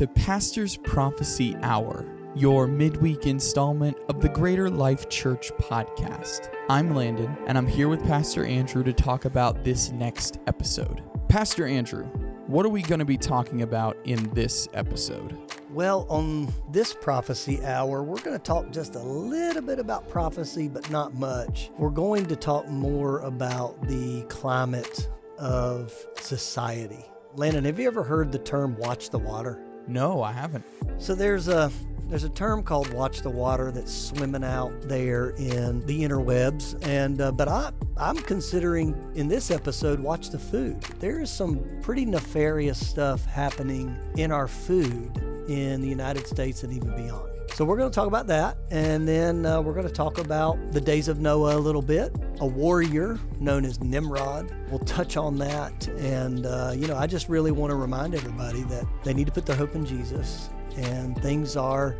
to 0.00 0.06
Pastor's 0.06 0.78
Prophecy 0.78 1.54
Hour, 1.60 2.06
your 2.34 2.66
midweek 2.66 3.26
installment 3.26 3.98
of 4.08 4.22
the 4.22 4.30
Greater 4.30 4.70
Life 4.70 5.10
Church 5.10 5.52
podcast. 5.60 6.48
I'm 6.70 6.94
Landon, 6.94 7.36
and 7.46 7.58
I'm 7.58 7.66
here 7.66 7.86
with 7.86 8.02
Pastor 8.06 8.46
Andrew 8.46 8.82
to 8.82 8.94
talk 8.94 9.26
about 9.26 9.62
this 9.62 9.90
next 9.90 10.38
episode. 10.46 11.02
Pastor 11.28 11.66
Andrew, 11.66 12.04
what 12.46 12.64
are 12.64 12.70
we 12.70 12.80
going 12.80 13.00
to 13.00 13.04
be 13.04 13.18
talking 13.18 13.60
about 13.60 13.98
in 14.04 14.32
this 14.32 14.68
episode? 14.72 15.36
Well, 15.68 16.06
on 16.08 16.50
this 16.70 16.94
prophecy 16.94 17.62
hour, 17.62 18.02
we're 18.02 18.22
going 18.22 18.38
to 18.38 18.42
talk 18.42 18.70
just 18.70 18.94
a 18.94 19.02
little 19.02 19.60
bit 19.60 19.78
about 19.78 20.08
prophecy, 20.08 20.66
but 20.66 20.88
not 20.88 21.12
much. 21.12 21.70
We're 21.76 21.90
going 21.90 22.24
to 22.28 22.36
talk 22.36 22.66
more 22.68 23.20
about 23.20 23.86
the 23.86 24.22
climate 24.30 25.10
of 25.38 25.92
society. 26.18 27.04
Landon, 27.34 27.66
have 27.66 27.78
you 27.78 27.86
ever 27.86 28.02
heard 28.02 28.32
the 28.32 28.38
term 28.38 28.78
watch 28.78 29.10
the 29.10 29.18
water? 29.18 29.62
No, 29.90 30.22
I 30.22 30.32
haven't. 30.32 30.64
So 30.98 31.14
there's 31.14 31.48
a 31.48 31.70
there's 32.08 32.24
a 32.24 32.28
term 32.28 32.62
called 32.62 32.92
watch 32.92 33.22
the 33.22 33.30
water 33.30 33.70
that's 33.70 33.92
swimming 33.92 34.42
out 34.42 34.72
there 34.82 35.30
in 35.30 35.84
the 35.86 36.02
interwebs 36.02 36.76
and 36.86 37.20
uh, 37.20 37.30
but 37.30 37.48
I 37.48 37.72
I'm 37.96 38.16
considering 38.16 38.94
in 39.14 39.28
this 39.28 39.50
episode 39.50 40.00
watch 40.00 40.30
the 40.30 40.38
food. 40.38 40.82
There 41.00 41.20
is 41.20 41.30
some 41.30 41.60
pretty 41.82 42.04
nefarious 42.04 42.84
stuff 42.84 43.24
happening 43.26 43.96
in 44.16 44.32
our 44.32 44.48
food 44.48 45.16
in 45.48 45.80
the 45.80 45.88
United 45.88 46.26
States 46.26 46.62
and 46.62 46.72
even 46.72 46.94
beyond. 46.96 47.29
So 47.54 47.64
we're 47.66 47.76
going 47.76 47.90
to 47.90 47.94
talk 47.94 48.06
about 48.06 48.26
that, 48.28 48.56
and 48.70 49.06
then 49.06 49.44
uh, 49.44 49.60
we're 49.60 49.74
going 49.74 49.86
to 49.86 49.92
talk 49.92 50.18
about 50.18 50.72
the 50.72 50.80
days 50.80 51.08
of 51.08 51.20
Noah 51.20 51.56
a 51.56 51.58
little 51.58 51.82
bit. 51.82 52.14
A 52.40 52.46
warrior 52.46 53.18
known 53.38 53.66
as 53.66 53.80
Nimrod. 53.80 54.50
We'll 54.70 54.78
touch 54.80 55.18
on 55.18 55.36
that, 55.38 55.86
and 55.88 56.46
uh, 56.46 56.72
you 56.74 56.86
know, 56.86 56.96
I 56.96 57.06
just 57.06 57.28
really 57.28 57.50
want 57.50 57.70
to 57.70 57.76
remind 57.76 58.14
everybody 58.14 58.62
that 58.64 58.86
they 59.04 59.12
need 59.12 59.26
to 59.26 59.32
put 59.32 59.44
their 59.44 59.56
hope 59.56 59.74
in 59.74 59.84
Jesus, 59.84 60.48
and 60.76 61.20
things 61.22 61.56
are 61.56 61.96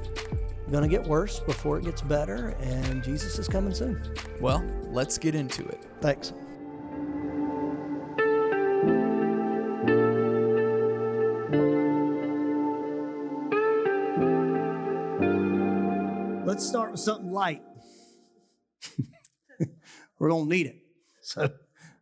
going 0.70 0.82
to 0.82 0.88
get 0.88 1.04
worse 1.06 1.40
before 1.40 1.78
it 1.78 1.84
gets 1.84 2.00
better, 2.00 2.54
and 2.60 3.02
Jesus 3.02 3.38
is 3.38 3.46
coming 3.48 3.74
soon. 3.74 4.00
Well, 4.40 4.64
let's 4.86 5.18
get 5.18 5.34
into 5.34 5.66
it. 5.66 5.84
Thanks. 6.00 6.32
Let's 16.50 16.66
start 16.66 16.90
with 16.90 16.98
something 16.98 17.30
light. 17.30 17.62
We're 20.18 20.30
to 20.30 20.44
need 20.46 20.66
it. 20.66 20.82
So, 21.22 21.48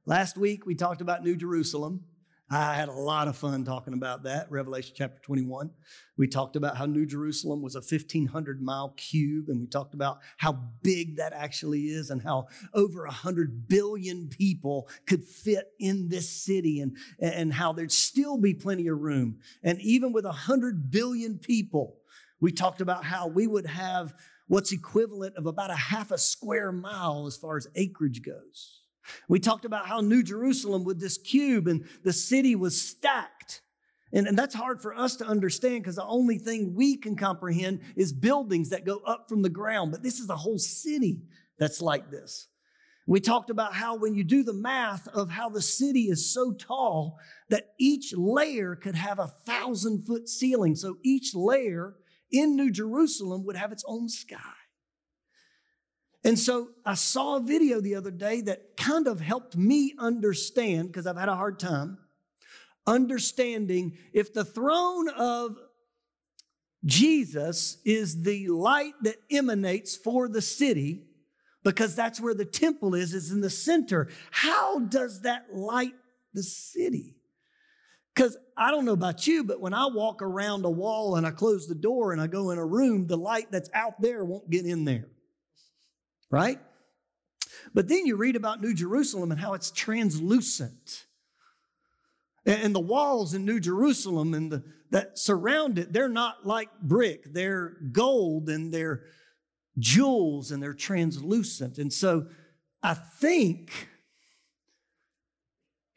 last 0.07 0.39
week 0.39 0.65
we 0.65 0.75
talked 0.75 1.03
about 1.03 1.23
New 1.23 1.37
Jerusalem. 1.37 2.05
I 2.51 2.73
had 2.73 2.89
a 2.89 2.93
lot 2.93 3.29
of 3.29 3.37
fun 3.37 3.67
talking 3.67 3.93
about 3.93 4.23
that, 4.23 4.51
Revelation 4.51 4.95
chapter 4.97 5.21
21. 5.21 5.69
We 6.17 6.29
talked 6.29 6.57
about 6.57 6.79
how 6.79 6.87
New 6.87 7.05
Jerusalem 7.05 7.61
was 7.61 7.75
a 7.75 7.81
1,500 7.81 8.63
mile 8.63 8.95
cube, 8.97 9.51
and 9.51 9.61
we 9.61 9.67
talked 9.67 9.93
about 9.93 10.21
how 10.39 10.59
big 10.83 11.17
that 11.17 11.35
actually 11.35 11.89
is 11.89 12.09
and 12.09 12.23
how 12.23 12.47
over 12.73 13.03
100 13.03 13.69
billion 13.69 14.29
people 14.29 14.89
could 15.07 15.25
fit 15.25 15.73
in 15.79 16.09
this 16.09 16.27
city 16.31 16.81
and, 16.81 16.97
and 17.21 17.53
how 17.53 17.75
there'd 17.75 17.93
still 17.93 18.39
be 18.39 18.55
plenty 18.55 18.89
of 18.89 18.99
room. 18.99 19.41
And 19.63 19.79
even 19.83 20.11
with 20.11 20.25
100 20.25 20.91
billion 20.91 21.37
people, 21.37 21.97
we 22.41 22.53
talked 22.53 22.81
about 22.81 23.05
how 23.05 23.27
we 23.27 23.47
would 23.47 23.67
have 23.67 24.15
what's 24.49 24.73
equivalent 24.73 25.37
of 25.37 25.47
about 25.47 25.71
a 25.71 25.77
half 25.77 26.11
a 26.11 26.19
square 26.19 26.73
mile 26.73 27.27
as 27.27 27.37
far 27.37 27.57
as 27.57 27.69
acreage 27.77 28.23
goes. 28.23 28.83
We 29.29 29.41
talked 29.41 29.65
about 29.65 29.87
how 29.87 30.01
New 30.01 30.23
Jerusalem 30.23 30.85
with 30.85 31.01
this 31.01 31.17
cube 31.17 31.67
and 31.69 31.89
the 32.05 32.13
city 32.13 32.57
was 32.57 32.81
stacked. 32.81 33.63
And, 34.13 34.27
and 34.27 34.39
that's 34.39 34.55
hard 34.55 34.81
for 34.81 34.95
us 34.95 35.17
to 35.17 35.27
understand 35.27 35.83
because 35.83 35.97
the 35.97 36.05
only 36.05 36.39
thing 36.39 36.75
we 36.75 36.97
can 36.97 37.15
comprehend 37.15 37.81
is 37.95 38.13
buildings 38.13 38.71
that 38.71 38.87
go 38.87 39.01
up 39.07 39.29
from 39.29 39.43
the 39.43 39.51
ground. 39.51 39.93
But 39.93 40.03
this 40.03 40.19
is 40.19 40.31
a 40.31 40.37
whole 40.37 40.59
city 40.59 41.23
that's 41.59 41.83
like 41.83 42.11
this. 42.11 42.49
We 43.07 43.21
talked 43.21 43.49
about 43.49 43.73
how 43.73 43.97
when 43.97 44.15
you 44.15 44.23
do 44.23 44.43
the 44.43 44.53
math 44.53 45.09
of 45.09 45.31
how 45.31 45.49
the 45.49 45.63
city 45.63 46.11
is 46.11 46.33
so 46.33 46.53
tall 46.53 47.19
that 47.49 47.71
each 47.79 48.15
layer 48.15 48.77
could 48.77 48.95
have 48.95 49.19
a 49.19 49.33
thousand 49.47 50.07
foot 50.07 50.29
ceiling. 50.29 50.75
So 50.75 50.99
each 51.03 51.35
layer 51.35 51.95
in 52.31 52.57
New 52.57 52.71
Jerusalem 52.71 53.45
would 53.45 53.57
have 53.57 53.73
its 53.73 53.85
own 53.87 54.09
sky. 54.09 54.37
And 56.25 56.39
so 56.39 56.71
I 56.85 56.95
saw 56.95 57.37
a 57.37 57.41
video 57.41 57.81
the 57.81 57.95
other 57.95 58.11
day 58.11 58.41
that 58.43 58.77
kind 58.77 59.07
of 59.07 59.21
helped 59.21 59.57
me 59.57 59.95
understand, 59.99 60.89
because 60.89 61.07
I've 61.07 61.17
had 61.17 61.29
a 61.29 61.37
hard 61.37 61.59
time 61.59 61.99
understanding 62.87 63.97
if 64.13 64.33
the 64.33 64.45
throne 64.45 65.09
of 65.11 65.57
Jesus 66.85 67.79
is 67.85 68.23
the 68.23 68.49
light 68.49 68.95
that 69.03 69.17
emanates 69.31 69.95
for 69.95 70.29
the 70.29 70.41
city, 70.41 71.05
because 71.63 71.95
that's 71.95 72.21
where 72.21 72.35
the 72.35 72.45
temple 72.45 72.95
is, 72.95 73.13
is 73.13 73.31
in 73.31 73.41
the 73.41 73.51
center. 73.51 74.09
How 74.31 74.79
does 74.79 75.23
that 75.23 75.55
light 75.55 75.95
the 76.33 76.43
city? 76.43 77.18
Because 78.19 78.37
I 78.57 78.73
don't 78.73 78.85
know 78.85 78.95
about 78.95 79.29
you, 79.29 79.45
but 79.45 79.61
when 79.61 79.73
I 79.73 79.87
walk 79.87 80.23
around 80.23 80.65
a 80.65 80.71
wall 80.71 81.15
and 81.15 81.25
I 81.25 81.31
close 81.31 81.69
the 81.69 81.77
door 81.77 82.11
and 82.11 82.21
I 82.21 82.27
go 82.27 82.51
in 82.51 82.59
a 82.59 82.67
room, 82.67 83.07
the 83.07 83.17
light 83.17 83.47
that's 83.53 83.71
out 83.73 84.03
there 84.03 84.25
won't 84.25 84.51
get 84.51 84.67
in 84.67 84.85
there. 84.85 85.07
Right? 86.29 86.59
But 87.73 87.87
then 87.87 88.07
you 88.07 88.17
read 88.17 88.35
about 88.35 88.61
New 88.61 88.75
Jerusalem 88.75 89.31
and 89.31 89.41
how 89.41 89.55
it's 89.55 89.71
translucent. 89.71 91.05
And 92.45 92.75
the 92.75 92.81
walls 92.81 93.35
in 93.35 93.45
New 93.45 93.61
Jerusalem 93.61 94.35
and 94.35 94.51
the, 94.51 94.65
that 94.91 95.17
surround 95.17 95.79
it, 95.79 95.93
they're 95.93 96.09
not 96.09 96.45
like 96.45 96.71
brick. 96.83 97.33
They're 97.33 97.77
gold 97.93 98.49
and 98.49 98.75
they're 98.75 99.05
jewels 99.79 100.51
and 100.51 100.61
they're 100.61 100.75
translucent. 100.75 101.79
And 101.79 101.93
so 101.93 102.27
I 102.83 102.95
think 102.95 103.71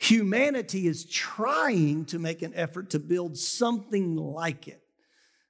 humanity 0.01 0.87
is 0.87 1.05
trying 1.05 2.05
to 2.05 2.17
make 2.17 2.41
an 2.41 2.51
effort 2.55 2.89
to 2.89 2.99
build 2.99 3.37
something 3.37 4.15
like 4.15 4.67
it. 4.67 4.81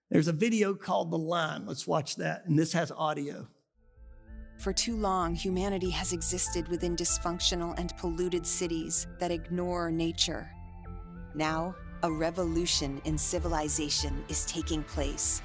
There's 0.09 0.27
a 0.27 0.33
video 0.33 0.73
called 0.73 1.09
The 1.09 1.17
Line. 1.17 1.65
Let's 1.65 1.87
watch 1.87 2.17
that. 2.17 2.45
And 2.45 2.59
this 2.59 2.73
has 2.73 2.91
audio. 2.91 3.47
For 4.59 4.73
too 4.73 4.97
long, 4.97 5.33
humanity 5.35 5.89
has 5.91 6.11
existed 6.11 6.67
within 6.67 6.97
dysfunctional 6.97 7.79
and 7.79 7.95
polluted 7.97 8.45
cities 8.45 9.07
that 9.19 9.31
ignore 9.31 9.89
nature. 9.89 10.51
Now, 11.33 11.73
a 12.03 12.11
revolution 12.11 13.01
in 13.05 13.17
civilization 13.17 14.23
is 14.27 14.45
taking 14.45 14.83
place. 14.83 15.41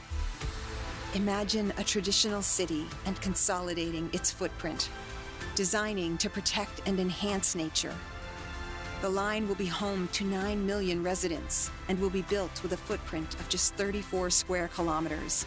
Imagine 1.14 1.72
a 1.78 1.84
traditional 1.84 2.42
city 2.42 2.84
and 3.06 3.18
consolidating 3.20 4.10
its 4.12 4.32
footprint, 4.32 4.90
designing 5.54 6.18
to 6.18 6.28
protect 6.28 6.82
and 6.86 6.98
enhance 6.98 7.54
nature 7.54 7.94
the 9.02 9.08
line 9.10 9.46
will 9.46 9.54
be 9.54 9.66
home 9.66 10.08
to 10.12 10.24
9 10.24 10.66
million 10.66 11.02
residents 11.02 11.70
and 11.88 12.00
will 12.00 12.10
be 12.10 12.22
built 12.22 12.62
with 12.62 12.72
a 12.72 12.76
footprint 12.76 13.34
of 13.34 13.48
just 13.48 13.74
34 13.74 14.30
square 14.30 14.68
kilometers. 14.68 15.44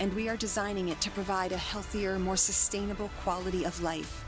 And 0.00 0.12
we 0.14 0.28
are 0.28 0.36
designing 0.36 0.88
it 0.88 1.00
to 1.02 1.10
provide 1.10 1.52
a 1.52 1.56
healthier, 1.56 2.18
more 2.18 2.36
sustainable 2.36 3.10
quality 3.22 3.64
of 3.64 3.80
life. 3.82 4.24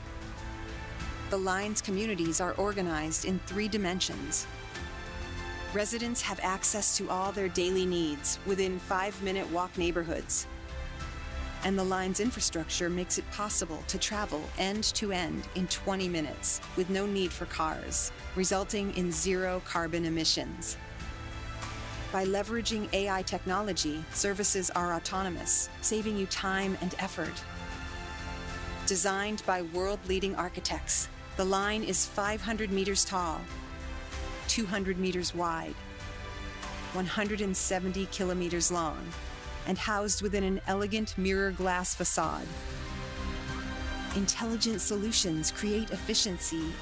The 1.30 1.38
line's 1.38 1.80
communities 1.80 2.40
are 2.40 2.54
organized 2.54 3.24
in 3.24 3.40
three 3.46 3.68
dimensions. 3.68 4.46
Residents 5.74 6.22
have 6.22 6.40
access 6.42 6.96
to 6.98 7.08
all 7.10 7.32
their 7.32 7.48
daily 7.48 7.86
needs 7.86 8.38
within 8.46 8.78
five 8.78 9.20
minute 9.22 9.48
walk 9.50 9.76
neighborhoods 9.76 10.46
and 11.64 11.78
the 11.78 11.84
line's 11.84 12.20
infrastructure 12.20 12.88
makes 12.88 13.18
it 13.18 13.30
possible 13.30 13.82
to 13.88 13.98
travel 13.98 14.42
end 14.58 14.84
to 14.84 15.12
end 15.12 15.46
in 15.54 15.66
20 15.68 16.08
minutes 16.08 16.60
with 16.76 16.88
no 16.88 17.06
need 17.06 17.30
for 17.30 17.44
cars, 17.46 18.12
resulting 18.34 18.96
in 18.96 19.12
zero 19.12 19.60
carbon 19.64 20.04
emissions. 20.04 20.76
By 22.12 22.24
leveraging 22.24 22.92
AI 22.92 23.22
technology, 23.22 24.02
services 24.12 24.70
are 24.70 24.94
autonomous, 24.94 25.68
saving 25.80 26.16
you 26.16 26.26
time 26.26 26.76
and 26.80 26.94
effort. 26.98 27.44
Designed 28.86 29.42
by 29.46 29.62
world 29.62 30.00
leading 30.08 30.34
architects, 30.34 31.08
the 31.36 31.44
line 31.44 31.84
is 31.84 32.06
500 32.06 32.72
meters 32.72 33.04
tall, 33.04 33.40
200 34.48 34.98
meters 34.98 35.34
wide, 35.34 35.76
170 36.94 38.06
kilometers 38.06 38.72
long 38.72 38.98
and 39.66 39.78
housed 39.78 40.22
within 40.22 40.44
an 40.44 40.60
elegant 40.66 41.16
mirror 41.16 41.50
glass 41.50 41.94
facade. 41.94 42.46
Intelligent 44.16 44.80
solutions 44.80 45.50
create 45.50 45.90
efficiency 45.90 46.72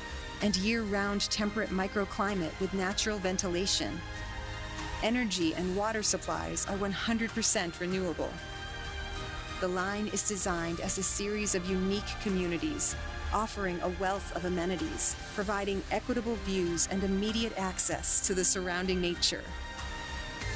and 0.43 0.57
year 0.57 0.83
round 0.83 1.23
temperate 1.23 1.71
microclimate 1.71 2.59
with 2.61 2.73
natural 2.75 3.19
ventilation. 3.19 4.01
Energy 5.03 5.55
and 5.55 5.77
water 5.77 6.03
supplies 6.03 6.67
are 6.67 6.77
100% 6.77 7.81
renewable. 7.81 8.31
The 9.61 9.69
line 9.69 10.07
is 10.09 10.27
designed 10.27 10.81
as 10.81 10.99
a 10.99 11.03
series 11.03 11.55
of 11.55 11.69
unique 11.69 12.09
communities, 12.23 12.95
offering 13.33 13.81
a 13.81 13.89
wealth 14.01 14.35
of 14.37 14.45
amenities, 14.45 15.17
providing 15.35 15.83
equitable 15.91 16.37
views 16.45 16.89
and 16.91 17.03
immediate 17.03 17.53
access 17.59 18.27
to 18.27 18.35
the 18.35 18.45
surrounding 18.45 19.01
nature. 19.01 19.43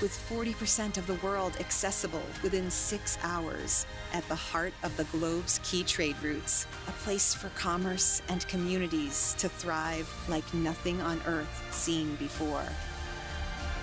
With 0.02 0.10
40% 0.28 0.98
of 0.98 1.06
the 1.06 1.14
world 1.26 1.56
accessible 1.60 2.24
within 2.42 2.68
six 2.70 3.16
hours, 3.22 3.86
at 4.12 4.26
the 4.28 4.34
heart 4.34 4.74
of 4.82 4.94
the 4.96 5.04
globe's 5.04 5.60
key 5.62 5.84
trade 5.84 6.16
routes, 6.20 6.66
a 6.88 6.90
place 7.04 7.32
for 7.32 7.48
commerce 7.50 8.20
and 8.28 8.46
communities 8.48 9.36
to 9.38 9.48
thrive 9.48 10.12
like 10.28 10.52
nothing 10.52 11.00
on 11.02 11.20
earth 11.26 11.64
seen 11.70 12.16
before. 12.16 12.64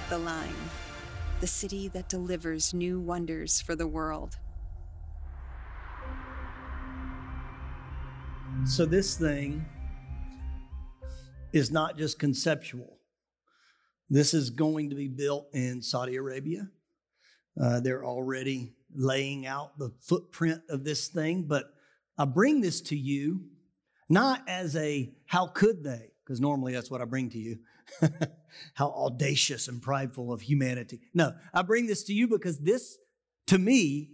The 0.10 0.18
Line, 0.18 0.54
the 1.40 1.48
city 1.48 1.88
that 1.88 2.10
delivers 2.10 2.74
new 2.74 3.00
wonders 3.00 3.62
for 3.62 3.76
the 3.76 3.88
world. 3.88 4.38
So, 8.66 8.86
this 8.86 9.16
thing 9.16 9.66
is 11.54 11.72
not 11.72 11.98
just 11.98 12.20
conceptual. 12.20 12.99
This 14.10 14.34
is 14.34 14.50
going 14.50 14.90
to 14.90 14.96
be 14.96 15.08
built 15.08 15.48
in 15.54 15.82
Saudi 15.82 16.16
Arabia. 16.16 16.70
Uh, 17.62 17.80
they're 17.80 18.06
already 18.06 18.74
laying 18.96 19.46
out 19.46 19.78
the 19.78 19.92
footprint 20.02 20.62
of 20.70 20.84
this 20.84 21.10
thing, 21.10 21.44
but 21.44 21.66
I 22.18 22.26
bring 22.26 22.62
this 22.62 22.82
to 22.82 22.98
you 22.98 23.46
not 24.10 24.42
as 24.48 24.76
a 24.76 25.14
how 25.28 25.48
could 25.48 25.84
they, 25.84 26.12
because 26.26 26.42
normally 26.42 26.74
that's 26.74 26.90
what 26.90 27.02
I 27.02 27.06
bring 27.06 27.30
to 27.30 27.38
you. 27.38 27.60
how 28.74 28.90
audacious 28.90 29.68
and 29.68 29.82
prideful 29.82 30.32
of 30.34 30.42
humanity. 30.42 31.00
No, 31.14 31.34
I 31.54 31.62
bring 31.62 31.88
this 31.88 32.04
to 32.04 32.14
you 32.14 32.28
because 32.28 32.60
this, 32.60 32.98
to 33.48 33.58
me, 33.58 34.12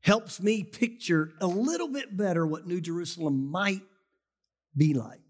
helps 0.00 0.40
me 0.40 0.62
picture 0.62 1.32
a 1.40 1.46
little 1.46 1.88
bit 1.88 2.16
better 2.16 2.46
what 2.46 2.66
New 2.66 2.80
Jerusalem 2.80 3.50
might 3.50 3.82
be 4.76 4.94
like. 4.94 5.20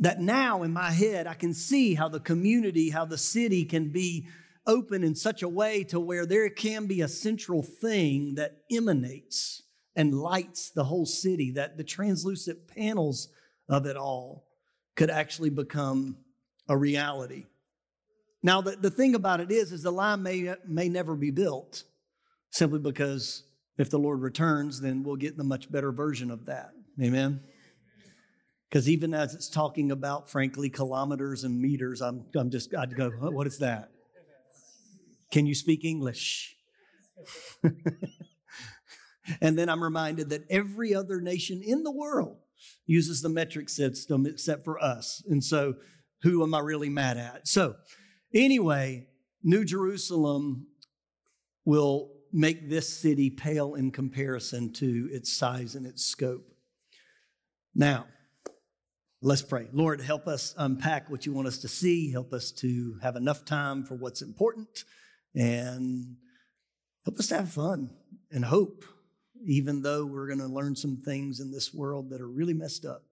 That 0.00 0.20
now 0.20 0.62
in 0.62 0.72
my 0.72 0.90
head, 0.90 1.26
I 1.26 1.34
can 1.34 1.52
see 1.52 1.94
how 1.94 2.08
the 2.08 2.20
community, 2.20 2.90
how 2.90 3.04
the 3.04 3.18
city 3.18 3.64
can 3.64 3.90
be 3.90 4.26
open 4.66 5.04
in 5.04 5.14
such 5.14 5.42
a 5.42 5.48
way 5.48 5.84
to 5.84 6.00
where 6.00 6.26
there 6.26 6.48
can 6.48 6.86
be 6.86 7.00
a 7.00 7.08
central 7.08 7.62
thing 7.62 8.34
that 8.36 8.62
emanates 8.70 9.62
and 9.96 10.14
lights 10.14 10.70
the 10.70 10.84
whole 10.84 11.06
city, 11.06 11.50
that 11.52 11.76
the 11.76 11.84
translucent 11.84 12.68
panels 12.68 13.28
of 13.68 13.86
it 13.86 13.96
all 13.96 14.46
could 14.96 15.10
actually 15.10 15.50
become 15.50 16.16
a 16.68 16.76
reality. 16.76 17.46
Now, 18.42 18.60
the, 18.60 18.76
the 18.76 18.90
thing 18.90 19.14
about 19.14 19.40
it 19.40 19.50
is, 19.50 19.72
is 19.72 19.82
the 19.82 19.90
line 19.90 20.22
may, 20.22 20.54
may 20.66 20.88
never 20.88 21.14
be 21.14 21.30
built 21.30 21.84
simply 22.50 22.78
because 22.78 23.44
if 23.76 23.90
the 23.90 23.98
Lord 23.98 24.20
returns, 24.20 24.80
then 24.80 25.02
we'll 25.02 25.16
get 25.16 25.36
the 25.36 25.44
much 25.44 25.70
better 25.70 25.92
version 25.92 26.30
of 26.30 26.46
that. 26.46 26.70
Amen. 27.02 27.40
Because 28.70 28.88
even 28.88 29.12
as 29.14 29.34
it's 29.34 29.48
talking 29.48 29.90
about, 29.90 30.30
frankly, 30.30 30.70
kilometers 30.70 31.42
and 31.42 31.60
meters, 31.60 32.00
I'm, 32.00 32.24
I'm 32.36 32.50
just, 32.50 32.72
I'd 32.72 32.96
go, 32.96 33.10
what 33.10 33.48
is 33.48 33.58
that? 33.58 33.90
Can 35.32 35.44
you 35.44 35.56
speak 35.56 35.84
English? 35.84 36.54
and 39.40 39.58
then 39.58 39.68
I'm 39.68 39.82
reminded 39.82 40.30
that 40.30 40.44
every 40.48 40.94
other 40.94 41.20
nation 41.20 41.62
in 41.64 41.82
the 41.82 41.90
world 41.90 42.36
uses 42.86 43.22
the 43.22 43.28
metric 43.28 43.68
system 43.68 44.24
except 44.24 44.64
for 44.64 44.80
us. 44.82 45.22
And 45.28 45.42
so, 45.42 45.74
who 46.22 46.42
am 46.42 46.54
I 46.54 46.60
really 46.60 46.90
mad 46.90 47.16
at? 47.16 47.48
So, 47.48 47.74
anyway, 48.32 49.08
New 49.42 49.64
Jerusalem 49.64 50.66
will 51.64 52.12
make 52.32 52.68
this 52.68 52.88
city 53.00 53.30
pale 53.30 53.74
in 53.74 53.90
comparison 53.90 54.72
to 54.74 55.08
its 55.10 55.32
size 55.32 55.74
and 55.74 55.86
its 55.86 56.04
scope. 56.04 56.46
Now, 57.74 58.06
let's 59.22 59.42
pray. 59.42 59.68
Lord, 59.72 60.00
help 60.00 60.26
us 60.26 60.54
unpack 60.56 61.10
what 61.10 61.26
you 61.26 61.32
want 61.32 61.48
us 61.48 61.58
to 61.58 61.68
see, 61.68 62.10
help 62.10 62.32
us 62.32 62.50
to 62.52 62.98
have 63.02 63.16
enough 63.16 63.44
time 63.44 63.84
for 63.84 63.94
what's 63.94 64.22
important, 64.22 64.84
and 65.34 66.16
help 67.04 67.18
us 67.18 67.28
to 67.28 67.36
have 67.36 67.52
fun 67.52 67.90
and 68.30 68.44
hope 68.44 68.84
even 69.46 69.82
though 69.82 70.04
we're 70.04 70.26
going 70.26 70.38
to 70.38 70.46
learn 70.46 70.76
some 70.76 70.98
things 70.98 71.40
in 71.40 71.50
this 71.50 71.72
world 71.72 72.10
that 72.10 72.20
are 72.20 72.28
really 72.28 72.54
messed 72.54 72.84
up. 72.84 73.02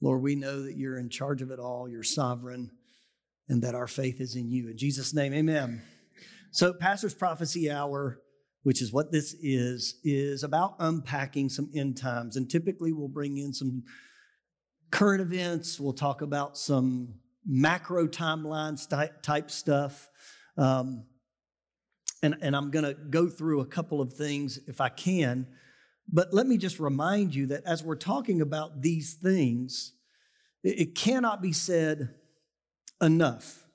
Lord, 0.00 0.22
we 0.22 0.36
know 0.36 0.62
that 0.62 0.76
you're 0.76 0.98
in 0.98 1.10
charge 1.10 1.42
of 1.42 1.50
it 1.50 1.58
all, 1.58 1.88
you're 1.88 2.04
sovereign, 2.04 2.70
and 3.48 3.62
that 3.62 3.74
our 3.74 3.88
faith 3.88 4.20
is 4.20 4.36
in 4.36 4.50
you. 4.50 4.68
In 4.68 4.78
Jesus' 4.78 5.12
name, 5.12 5.34
amen. 5.34 5.82
So, 6.52 6.72
Pastor's 6.72 7.14
Prophecy 7.14 7.70
Hour, 7.70 8.20
which 8.62 8.80
is 8.80 8.92
what 8.92 9.10
this 9.10 9.34
is, 9.42 9.98
is 10.04 10.44
about 10.44 10.76
unpacking 10.78 11.48
some 11.48 11.70
end 11.74 11.96
times. 11.96 12.36
And 12.36 12.48
typically, 12.48 12.92
we'll 12.92 13.08
bring 13.08 13.38
in 13.38 13.52
some 13.52 13.82
current 14.90 15.20
events, 15.20 15.78
we'll 15.78 15.92
talk 15.92 16.22
about 16.22 16.56
some 16.56 17.14
macro 17.46 18.06
timelines 18.06 18.88
type 19.22 19.50
stuff. 19.50 20.08
Um, 20.56 21.04
and, 22.22 22.36
and 22.40 22.56
I'm 22.56 22.70
going 22.70 22.84
to 22.84 22.94
go 22.94 23.28
through 23.28 23.60
a 23.60 23.66
couple 23.66 24.00
of 24.00 24.14
things 24.14 24.58
if 24.66 24.80
I 24.80 24.88
can. 24.88 25.46
But 26.10 26.32
let 26.32 26.46
me 26.46 26.56
just 26.56 26.80
remind 26.80 27.34
you 27.34 27.46
that 27.46 27.64
as 27.64 27.84
we're 27.84 27.96
talking 27.96 28.40
about 28.40 28.80
these 28.82 29.14
things, 29.14 29.92
it, 30.64 30.80
it 30.80 30.94
cannot 30.94 31.42
be 31.42 31.52
said 31.52 32.14
enough. 33.00 33.66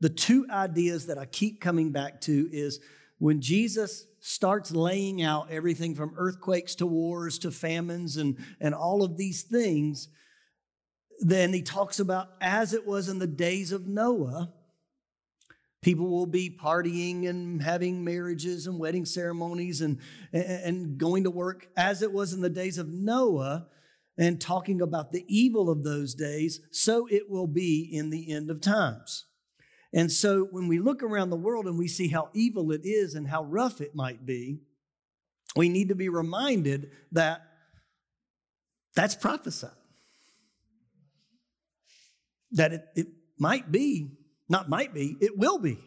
The 0.00 0.08
two 0.08 0.46
ideas 0.50 1.06
that 1.06 1.18
I 1.18 1.26
keep 1.26 1.60
coming 1.60 1.92
back 1.92 2.20
to 2.22 2.48
is 2.52 2.80
when 3.18 3.40
Jesus 3.40 4.04
starts 4.20 4.72
laying 4.72 5.22
out 5.22 5.50
everything 5.50 5.94
from 5.94 6.14
earthquakes 6.16 6.74
to 6.76 6.86
wars 6.86 7.38
to 7.38 7.50
famines 7.50 8.16
and, 8.16 8.36
and 8.60 8.74
all 8.74 9.02
of 9.02 9.16
these 9.16 9.42
things, 9.42 10.08
then 11.20 11.52
he 11.52 11.62
talks 11.62 11.98
about 11.98 12.28
as 12.40 12.72
it 12.72 12.86
was 12.86 13.08
in 13.08 13.18
the 13.18 13.26
days 13.26 13.72
of 13.72 13.86
Noah, 13.86 14.52
People 15.86 16.08
will 16.08 16.26
be 16.26 16.50
partying 16.50 17.28
and 17.28 17.62
having 17.62 18.02
marriages 18.02 18.66
and 18.66 18.76
wedding 18.76 19.04
ceremonies 19.04 19.80
and, 19.80 20.00
and 20.32 20.98
going 20.98 21.22
to 21.22 21.30
work 21.30 21.68
as 21.76 22.02
it 22.02 22.12
was 22.12 22.32
in 22.32 22.40
the 22.40 22.50
days 22.50 22.76
of 22.76 22.88
Noah 22.88 23.68
and 24.18 24.40
talking 24.40 24.80
about 24.80 25.12
the 25.12 25.24
evil 25.28 25.70
of 25.70 25.84
those 25.84 26.12
days, 26.14 26.58
so 26.72 27.06
it 27.08 27.30
will 27.30 27.46
be 27.46 27.88
in 27.92 28.10
the 28.10 28.32
end 28.32 28.50
of 28.50 28.60
times. 28.60 29.26
And 29.92 30.10
so 30.10 30.48
when 30.50 30.66
we 30.66 30.80
look 30.80 31.04
around 31.04 31.30
the 31.30 31.36
world 31.36 31.66
and 31.66 31.78
we 31.78 31.86
see 31.86 32.08
how 32.08 32.30
evil 32.34 32.72
it 32.72 32.80
is 32.82 33.14
and 33.14 33.28
how 33.28 33.44
rough 33.44 33.80
it 33.80 33.94
might 33.94 34.26
be, 34.26 34.58
we 35.54 35.68
need 35.68 35.90
to 35.90 35.94
be 35.94 36.08
reminded 36.08 36.90
that 37.12 37.42
that's 38.96 39.14
prophesied. 39.14 39.70
That 42.56 42.72
it, 42.72 42.84
it 42.96 43.06
might 43.38 43.70
be 43.70 44.16
not 44.48 44.68
might 44.68 44.94
be, 44.94 45.16
it 45.20 45.36
will 45.36 45.58
be. 45.58 45.78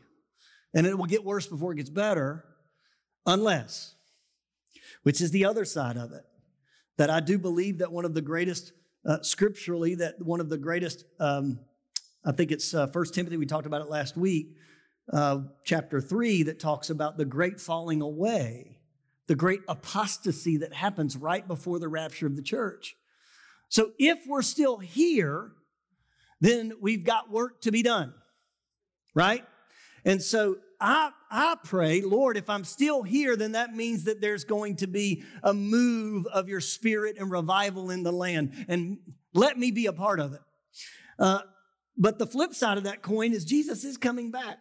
And 0.74 0.86
it 0.86 0.98
will 0.98 1.06
get 1.06 1.24
worse 1.24 1.48
before 1.48 1.72
it 1.72 1.78
gets 1.78 1.90
better, 1.90 2.46
unless, 3.26 3.96
which 5.04 5.22
is 5.22 5.32
the 5.32 5.46
other 5.46 5.66
side 5.66 5.98
of 5.98 6.12
it. 6.12 6.24
That 6.98 7.10
I 7.10 7.22
do 7.22 7.40
believe 7.40 7.80
that 7.80 7.92
one 7.92 8.06
of 8.06 8.14
the 8.14 8.22
greatest, 8.22 8.74
uh, 9.06 9.22
scripturally, 9.22 9.96
that 9.96 10.22
one 10.22 10.40
of 10.40 10.50
the 10.50 10.58
greatest, 10.58 11.06
um, 11.20 11.60
I 12.26 12.34
think 12.34 12.52
it's 12.52 12.74
uh, 12.74 12.88
First 12.88 13.14
Timothy, 13.16 13.38
we 13.38 13.46
talked 13.46 13.66
about 13.66 13.82
it 13.82 13.90
last 13.90 14.18
week, 14.18 14.56
uh, 15.12 15.40
chapter 15.66 16.02
3, 16.02 16.44
that 16.44 16.60
talks 16.60 16.90
about 16.90 17.18
the 17.18 17.26
great 17.26 17.60
falling 17.60 18.02
away, 18.02 18.80
the 19.28 19.36
great 19.36 19.62
apostasy 19.68 20.58
that 20.58 20.74
happens 20.74 21.18
right 21.18 21.48
before 21.48 21.80
the 21.80 21.88
rapture 21.88 22.28
of 22.28 22.36
the 22.36 22.44
church. 22.44 22.96
So 23.70 23.92
if 23.98 24.20
we're 24.28 24.42
still 24.42 24.78
here, 24.78 25.54
then 26.42 26.74
we've 26.82 27.04
got 27.04 27.30
work 27.30 27.62
to 27.62 27.72
be 27.72 27.84
done 27.84 28.14
right? 29.14 29.44
And 30.06 30.22
so 30.22 30.58
I, 30.80 31.12
I 31.30 31.58
pray, 31.64 32.02
Lord, 32.02 32.38
if 32.38 32.50
I'm 32.50 32.64
still 32.64 33.04
here, 33.04 33.36
then 33.36 33.52
that 33.54 33.76
means 33.76 34.06
that 34.06 34.22
there's 34.22 34.46
going 34.46 34.78
to 34.78 34.88
be 34.88 35.24
a 35.44 35.54
move 35.54 36.26
of 36.28 36.48
your 36.48 36.62
spirit 36.62 37.18
and 37.20 37.30
revival 37.30 37.90
in 37.90 38.04
the 38.04 38.14
land. 38.14 38.66
And 38.68 39.00
let 39.34 39.58
me 39.58 39.72
be 39.72 39.88
a 39.88 39.94
part 39.94 40.20
of 40.20 40.34
it. 40.34 40.42
Uh, 41.18 41.42
but 41.98 42.18
the 42.18 42.28
flip 42.28 42.54
side 42.54 42.78
of 42.78 42.86
that 42.86 43.02
coin 43.02 43.34
is 43.34 43.44
Jesus 43.44 43.84
is 43.84 43.98
coming 43.98 44.32
back. 44.32 44.60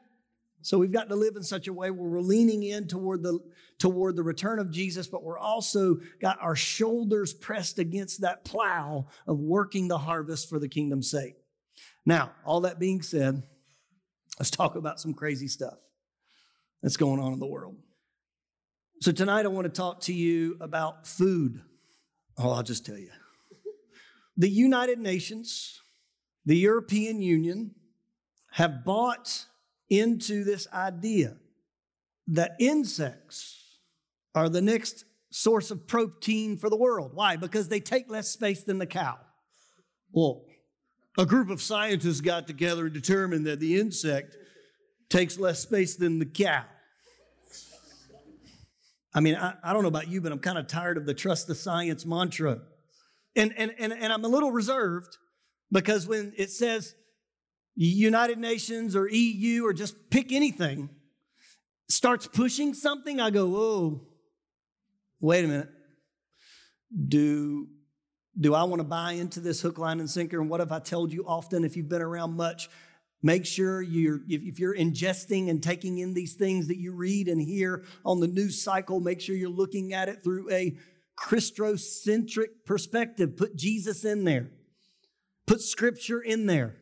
So 0.62 0.76
we've 0.76 0.92
got 0.92 1.08
to 1.08 1.14
live 1.14 1.36
in 1.36 1.44
such 1.44 1.68
a 1.68 1.72
way 1.72 1.92
where 1.92 2.08
we're 2.08 2.20
leaning 2.20 2.64
in 2.64 2.88
toward 2.88 3.22
the 3.22 3.38
toward 3.78 4.16
the 4.16 4.24
return 4.24 4.58
of 4.58 4.72
Jesus, 4.72 5.06
but 5.06 5.22
we're 5.22 5.38
also 5.38 5.98
got 6.20 6.36
our 6.42 6.56
shoulders 6.56 7.32
pressed 7.32 7.78
against 7.78 8.22
that 8.22 8.44
plow 8.44 9.06
of 9.24 9.38
working 9.38 9.86
the 9.86 9.98
harvest 9.98 10.48
for 10.48 10.58
the 10.58 10.68
kingdom's 10.68 11.08
sake. 11.08 11.36
Now, 12.08 12.32
all 12.42 12.62
that 12.62 12.78
being 12.78 13.02
said, 13.02 13.42
Let's 14.38 14.50
talk 14.50 14.76
about 14.76 15.00
some 15.00 15.14
crazy 15.14 15.48
stuff 15.48 15.78
that's 16.80 16.96
going 16.96 17.20
on 17.20 17.32
in 17.32 17.40
the 17.40 17.46
world. 17.46 17.76
So, 19.00 19.12
tonight 19.12 19.44
I 19.44 19.48
want 19.48 19.66
to 19.66 19.72
talk 19.72 20.00
to 20.02 20.14
you 20.14 20.56
about 20.60 21.06
food. 21.06 21.60
Oh, 22.38 22.52
I'll 22.52 22.62
just 22.62 22.86
tell 22.86 22.96
you. 22.96 23.10
The 24.36 24.48
United 24.48 25.00
Nations, 25.00 25.80
the 26.46 26.56
European 26.56 27.20
Union 27.20 27.74
have 28.52 28.84
bought 28.84 29.46
into 29.90 30.44
this 30.44 30.68
idea 30.72 31.36
that 32.28 32.52
insects 32.60 33.80
are 34.34 34.48
the 34.48 34.62
next 34.62 35.04
source 35.30 35.70
of 35.72 35.86
protein 35.86 36.56
for 36.56 36.70
the 36.70 36.76
world. 36.76 37.10
Why? 37.12 37.36
Because 37.36 37.68
they 37.68 37.80
take 37.80 38.08
less 38.08 38.28
space 38.28 38.62
than 38.62 38.78
the 38.78 38.86
cow. 38.86 39.18
Well, 40.12 40.44
a 41.18 41.26
group 41.26 41.50
of 41.50 41.60
scientists 41.60 42.20
got 42.20 42.46
together 42.46 42.84
and 42.84 42.94
determined 42.94 43.44
that 43.46 43.58
the 43.58 43.78
insect 43.78 44.36
takes 45.08 45.36
less 45.36 45.58
space 45.58 45.96
than 45.96 46.20
the 46.20 46.26
cow. 46.26 46.64
I 49.12 49.20
mean, 49.20 49.34
I, 49.34 49.54
I 49.64 49.72
don't 49.72 49.82
know 49.82 49.88
about 49.88 50.06
you, 50.06 50.20
but 50.20 50.30
I'm 50.30 50.38
kind 50.38 50.58
of 50.58 50.68
tired 50.68 50.96
of 50.96 51.06
the 51.06 51.14
trust 51.14 51.48
the 51.48 51.56
science 51.56 52.06
mantra. 52.06 52.60
And, 53.34 53.52
and, 53.56 53.74
and, 53.78 53.92
and 53.92 54.12
I'm 54.12 54.24
a 54.24 54.28
little 54.28 54.52
reserved 54.52 55.16
because 55.72 56.06
when 56.06 56.32
it 56.36 56.50
says 56.50 56.94
United 57.74 58.38
Nations 58.38 58.94
or 58.94 59.08
EU 59.08 59.66
or 59.66 59.72
just 59.72 60.10
pick 60.10 60.30
anything, 60.30 60.88
starts 61.88 62.28
pushing 62.28 62.74
something, 62.74 63.20
I 63.20 63.30
go, 63.30 63.48
whoa, 63.48 64.06
wait 65.20 65.44
a 65.44 65.48
minute. 65.48 65.70
Do, 67.08 67.66
do 68.38 68.54
I 68.54 68.62
want 68.64 68.80
to 68.80 68.84
buy 68.84 69.12
into 69.12 69.40
this 69.40 69.60
hook, 69.60 69.78
line, 69.78 70.00
and 70.00 70.08
sinker? 70.08 70.40
And 70.40 70.48
what 70.48 70.60
have 70.60 70.72
I 70.72 70.78
told 70.78 71.12
you 71.12 71.24
often 71.26 71.64
if 71.64 71.76
you've 71.76 71.88
been 71.88 72.02
around 72.02 72.36
much? 72.36 72.68
Make 73.20 73.46
sure 73.46 73.82
you're, 73.82 74.20
if 74.28 74.60
you're 74.60 74.76
ingesting 74.76 75.50
and 75.50 75.60
taking 75.60 75.98
in 75.98 76.14
these 76.14 76.34
things 76.34 76.68
that 76.68 76.78
you 76.78 76.92
read 76.92 77.26
and 77.26 77.40
hear 77.40 77.84
on 78.04 78.20
the 78.20 78.28
news 78.28 78.62
cycle, 78.62 79.00
make 79.00 79.20
sure 79.20 79.34
you're 79.34 79.48
looking 79.48 79.92
at 79.92 80.08
it 80.08 80.22
through 80.22 80.50
a 80.52 80.76
Christocentric 81.18 82.64
perspective. 82.64 83.36
Put 83.36 83.56
Jesus 83.56 84.04
in 84.04 84.22
there, 84.22 84.50
put 85.46 85.60
scripture 85.60 86.20
in 86.20 86.46
there. 86.46 86.76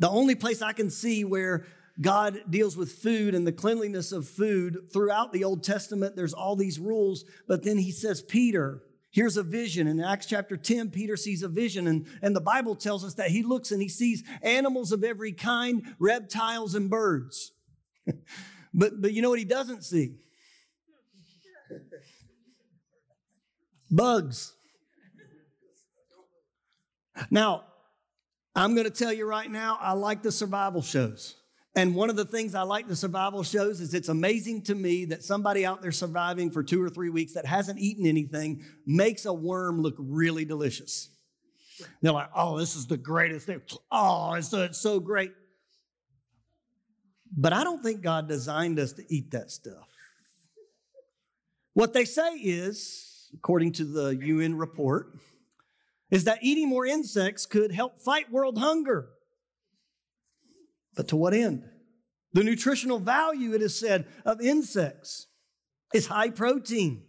The 0.00 0.10
only 0.10 0.34
place 0.34 0.62
I 0.62 0.72
can 0.72 0.90
see 0.90 1.24
where 1.24 1.64
God 2.00 2.38
deals 2.50 2.76
with 2.76 2.92
food 2.92 3.34
and 3.34 3.46
the 3.46 3.52
cleanliness 3.52 4.12
of 4.12 4.28
food 4.28 4.90
throughout 4.92 5.32
the 5.32 5.44
Old 5.44 5.62
Testament, 5.62 6.16
there's 6.16 6.34
all 6.34 6.56
these 6.56 6.78
rules, 6.78 7.24
but 7.46 7.62
then 7.62 7.78
he 7.78 7.92
says, 7.92 8.20
Peter, 8.20 8.82
Here's 9.16 9.38
a 9.38 9.42
vision. 9.42 9.86
In 9.86 9.98
Acts 9.98 10.26
chapter 10.26 10.58
10, 10.58 10.90
Peter 10.90 11.16
sees 11.16 11.42
a 11.42 11.48
vision, 11.48 11.86
and, 11.86 12.06
and 12.20 12.36
the 12.36 12.40
Bible 12.40 12.76
tells 12.76 13.02
us 13.02 13.14
that 13.14 13.30
he 13.30 13.42
looks 13.42 13.70
and 13.70 13.80
he 13.80 13.88
sees 13.88 14.22
animals 14.42 14.92
of 14.92 15.02
every 15.02 15.32
kind, 15.32 15.94
reptiles 15.98 16.74
and 16.74 16.90
birds. 16.90 17.52
but, 18.74 19.00
but 19.00 19.14
you 19.14 19.22
know 19.22 19.30
what 19.30 19.38
he 19.38 19.46
doesn't 19.46 19.84
see? 19.84 20.16
Bugs. 23.90 24.52
Now, 27.30 27.64
I'm 28.54 28.74
going 28.74 28.84
to 28.84 28.90
tell 28.90 29.14
you 29.14 29.24
right 29.24 29.50
now, 29.50 29.78
I 29.80 29.92
like 29.92 30.22
the 30.22 30.30
survival 30.30 30.82
shows. 30.82 31.36
And 31.76 31.94
one 31.94 32.08
of 32.08 32.16
the 32.16 32.24
things 32.24 32.54
I 32.54 32.62
like 32.62 32.88
the 32.88 32.96
survival 32.96 33.42
shows 33.42 33.82
is 33.82 33.92
it's 33.92 34.08
amazing 34.08 34.62
to 34.62 34.74
me 34.74 35.04
that 35.06 35.22
somebody 35.22 35.66
out 35.66 35.82
there 35.82 35.92
surviving 35.92 36.50
for 36.50 36.62
two 36.62 36.82
or 36.82 36.88
three 36.88 37.10
weeks 37.10 37.34
that 37.34 37.44
hasn't 37.44 37.78
eaten 37.78 38.06
anything 38.06 38.64
makes 38.86 39.26
a 39.26 39.32
worm 39.32 39.82
look 39.82 39.94
really 39.98 40.46
delicious. 40.46 41.10
They're 42.00 42.12
like, 42.12 42.30
oh, 42.34 42.58
this 42.58 42.76
is 42.76 42.86
the 42.86 42.96
greatest 42.96 43.44
thing. 43.44 43.60
Oh, 43.92 44.32
it's 44.32 44.48
so, 44.48 44.62
it's 44.62 44.80
so 44.80 44.98
great. 45.00 45.32
But 47.36 47.52
I 47.52 47.62
don't 47.62 47.82
think 47.82 48.00
God 48.00 48.26
designed 48.26 48.78
us 48.78 48.94
to 48.94 49.02
eat 49.14 49.32
that 49.32 49.50
stuff. 49.50 49.86
What 51.74 51.92
they 51.92 52.06
say 52.06 52.36
is, 52.36 53.30
according 53.34 53.72
to 53.72 53.84
the 53.84 54.16
UN 54.16 54.56
report, 54.56 55.12
is 56.10 56.24
that 56.24 56.38
eating 56.40 56.70
more 56.70 56.86
insects 56.86 57.44
could 57.44 57.72
help 57.72 58.00
fight 58.00 58.32
world 58.32 58.56
hunger. 58.56 59.10
But 60.96 61.08
to 61.08 61.16
what 61.16 61.34
end? 61.34 61.62
The 62.32 62.42
nutritional 62.42 62.98
value, 62.98 63.54
it 63.54 63.62
is 63.62 63.78
said, 63.78 64.06
of 64.24 64.40
insects 64.40 65.28
is 65.94 66.08
high 66.08 66.30
protein, 66.30 67.04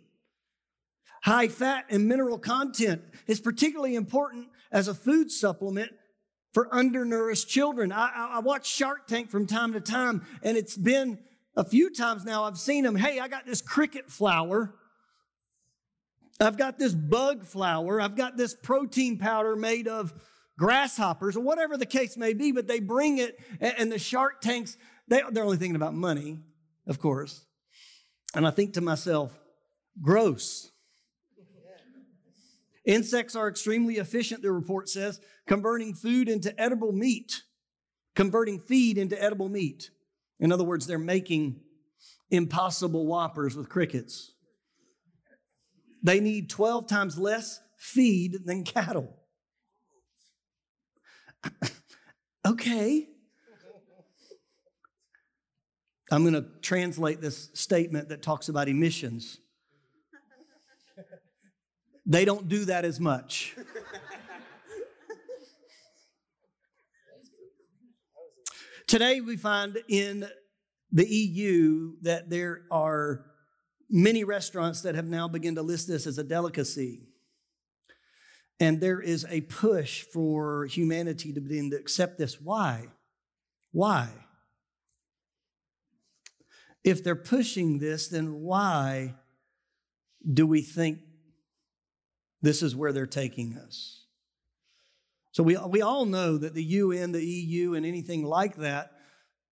high 1.23 1.47
fat, 1.47 1.85
and 1.89 2.07
mineral 2.07 2.37
content. 2.37 3.01
is 3.25 3.39
particularly 3.39 3.95
important 3.95 4.47
as 4.71 4.87
a 4.87 4.93
food 4.93 5.31
supplement 5.31 5.91
for 6.53 6.73
undernourished 6.73 7.49
children. 7.49 7.91
I, 7.91 8.09
I, 8.13 8.31
I 8.35 8.39
watch 8.39 8.67
Shark 8.67 9.07
Tank 9.07 9.29
from 9.29 9.47
time 9.47 9.73
to 9.73 9.81
time, 9.81 10.25
and 10.43 10.57
it's 10.57 10.77
been 10.77 11.19
a 11.55 11.63
few 11.63 11.89
times 11.89 12.23
now 12.23 12.43
I've 12.43 12.57
seen 12.57 12.83
them. 12.83 12.95
Hey, 12.95 13.19
I 13.19 13.27
got 13.27 13.45
this 13.45 13.61
cricket 13.61 14.11
flour. 14.11 14.75
I've 16.39 16.57
got 16.57 16.77
this 16.77 16.93
bug 16.93 17.45
flour. 17.45 17.99
I've 17.99 18.15
got 18.15 18.37
this 18.37 18.53
protein 18.53 19.17
powder 19.17 19.55
made 19.55 19.87
of 19.87 20.13
grasshoppers 20.57 21.37
or 21.37 21.41
whatever 21.41 21.77
the 21.77 21.85
case 21.85 22.17
may 22.17 22.33
be, 22.33 22.51
but 22.51 22.67
they 22.67 22.79
bring 22.79 23.19
it, 23.19 23.39
and 23.59 23.91
the 23.91 23.99
shark 23.99 24.41
tanks, 24.41 24.77
they, 25.07 25.21
they're 25.31 25.43
only 25.43 25.57
thinking 25.57 25.75
about 25.75 25.93
money, 25.93 26.39
of 26.87 26.99
course. 26.99 27.45
And 28.33 28.45
I 28.45 28.51
think 28.51 28.73
to 28.73 28.81
myself, 28.81 29.37
gross. 30.01 30.71
Insects 32.85 33.35
are 33.35 33.49
extremely 33.49 33.97
efficient, 33.97 34.41
the 34.41 34.51
report 34.51 34.87
says, 34.87 35.19
converting 35.45 35.93
food 35.93 36.29
into 36.29 36.57
edible 36.59 36.93
meat, 36.93 37.43
converting 38.15 38.59
feed 38.59 38.97
into 38.97 39.21
edible 39.21 39.49
meat. 39.49 39.89
In 40.39 40.51
other 40.51 40.63
words, 40.63 40.87
they're 40.87 40.97
making 40.97 41.59
impossible 42.31 43.05
whoppers 43.05 43.55
with 43.55 43.69
crickets. 43.69 44.33
They 46.01 46.19
need 46.19 46.49
12 46.49 46.87
times 46.87 47.17
less 47.17 47.59
feed 47.77 48.45
than 48.45 48.63
cattle. 48.63 49.17
okay. 52.45 53.07
I'm 56.09 56.23
going 56.23 56.33
to 56.33 56.45
translate 56.61 57.19
this 57.19 57.49
statement 57.53 58.09
that 58.09 58.21
talks 58.21 58.47
about 58.47 58.69
emissions. 58.69 59.39
They 62.05 62.23
don't 62.23 62.47
do 62.47 62.65
that 62.65 62.85
as 62.85 62.99
much. 62.99 63.55
Today, 68.87 69.19
we 69.19 69.35
find 69.35 69.77
in 69.89 70.29
the 70.93 71.05
EU 71.05 71.97
that 72.03 72.29
there 72.29 72.61
are 72.71 73.25
many 73.89 74.23
restaurants 74.23 74.81
that 74.83 74.95
have 74.95 75.07
now 75.07 75.27
begun 75.27 75.55
to 75.55 75.61
list 75.61 75.89
this 75.89 76.07
as 76.07 76.17
a 76.17 76.23
delicacy. 76.23 77.06
And 78.59 78.81
there 78.81 78.99
is 78.99 79.25
a 79.29 79.41
push 79.41 80.01
for 80.01 80.65
humanity 80.65 81.31
to 81.33 81.41
begin 81.41 81.69
to 81.71 81.77
accept 81.77 82.17
this. 82.17 82.41
Why? 82.41 82.87
Why? 83.71 84.09
If 86.83 87.03
they're 87.03 87.15
pushing 87.15 87.79
this, 87.79 88.07
then 88.07 88.41
why 88.41 89.15
do 90.33 90.47
we 90.47 90.61
think 90.61 90.99
this 92.41 92.63
is 92.63 92.75
where 92.75 92.91
they're 92.91 93.05
taking 93.05 93.57
us? 93.57 94.05
So 95.31 95.43
we, 95.43 95.55
we 95.55 95.81
all 95.81 96.05
know 96.05 96.37
that 96.37 96.55
the 96.55 96.63
UN, 96.63 97.11
the 97.11 97.23
EU, 97.23 97.75
and 97.75 97.85
anything 97.85 98.23
like 98.23 98.55
that, 98.55 98.93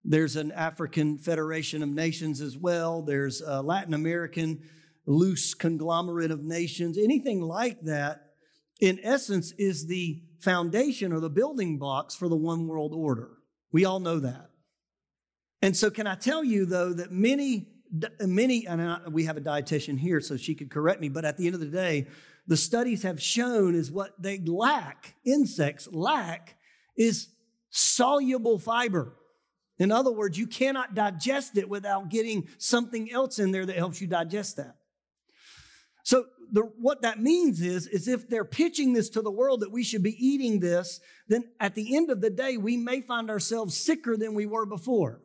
there's 0.04 0.36
an 0.36 0.52
African 0.52 1.20
Federation 1.20 1.84
of 1.84 1.90
Nations 1.90 2.42
as 2.42 2.58
well. 2.58 3.04
There's 3.04 3.42
a 3.42 3.62
Latin 3.62 3.94
American 3.94 4.64
loose 5.06 5.54
conglomerate 5.54 6.32
of 6.32 6.44
nations. 6.44 6.98
Anything 6.98 7.42
like 7.42 7.82
that 7.82 8.25
in 8.80 9.00
essence, 9.04 9.52
is 9.54 9.88
the 9.88 10.22
foundation 10.40 11.14
or 11.14 11.20
the 11.20 11.30
building 11.30 11.78
blocks 11.78 12.16
for 12.16 12.28
the 12.28 12.36
one 12.36 12.68
world 12.68 12.94
order. 12.94 13.38
We 13.72 13.86
all 13.86 14.00
know 14.00 14.20
that. 14.20 14.50
And 15.62 15.76
so, 15.76 15.90
can 15.90 16.08
I 16.08 16.16
tell 16.16 16.44
you, 16.44 16.66
though, 16.66 16.94
that 16.94 17.12
many, 17.12 17.68
many, 18.20 18.68
and 18.68 19.14
we 19.14 19.26
have 19.26 19.38
a 19.38 19.42
dietitian 19.42 20.00
here, 20.00 20.22
so 20.22 20.38
she 20.38 20.54
could 20.54 20.70
correct 20.70 21.02
me, 21.02 21.10
but 21.10 21.26
at 21.26 21.38
the 21.38 21.46
end 21.46 21.56
of 21.56 21.62
the 21.62 21.68
day, 21.68 22.08
the 22.48 22.58
studies 22.58 23.04
have 23.04 23.22
shown 23.22 23.74
is 23.74 23.92
what 23.92 24.22
they 24.22 24.38
lack, 24.40 25.16
insects 25.26 25.88
lack, 25.92 26.56
is 26.96 27.30
soluble 27.72 28.60
fiber. 28.60 29.16
In 29.78 29.92
other 29.92 30.12
words, 30.12 30.38
you 30.38 30.48
cannot 30.48 30.94
digest 30.96 31.58
it 31.58 31.68
without 31.68 32.10
getting 32.10 32.48
something 32.58 33.12
else 33.12 33.40
in 33.40 33.52
there 33.52 33.66
that 33.66 33.76
helps 33.76 34.00
you 34.00 34.08
digest 34.08 34.58
that. 34.58 34.76
So 36.06 36.26
the, 36.52 36.62
what 36.62 37.02
that 37.02 37.20
means 37.20 37.62
is, 37.62 37.88
is 37.88 38.08
if 38.08 38.30
they're 38.30 38.46
pitching 38.46 38.94
this 38.94 39.10
to 39.10 39.24
the 39.24 39.32
world 39.32 39.62
that 39.62 39.72
we 39.72 39.84
should 39.84 40.04
be 40.04 40.16
eating 40.24 40.60
this, 40.60 41.00
then 41.28 41.46
at 41.60 41.74
the 41.74 41.96
end 41.96 42.12
of 42.12 42.22
the 42.22 42.30
day, 42.30 42.58
we 42.58 42.78
may 42.78 43.02
find 43.02 43.28
ourselves 43.30 43.76
sicker 43.76 44.16
than 44.16 44.36
we 44.36 44.46
were 44.46 44.68
before. 44.68 45.24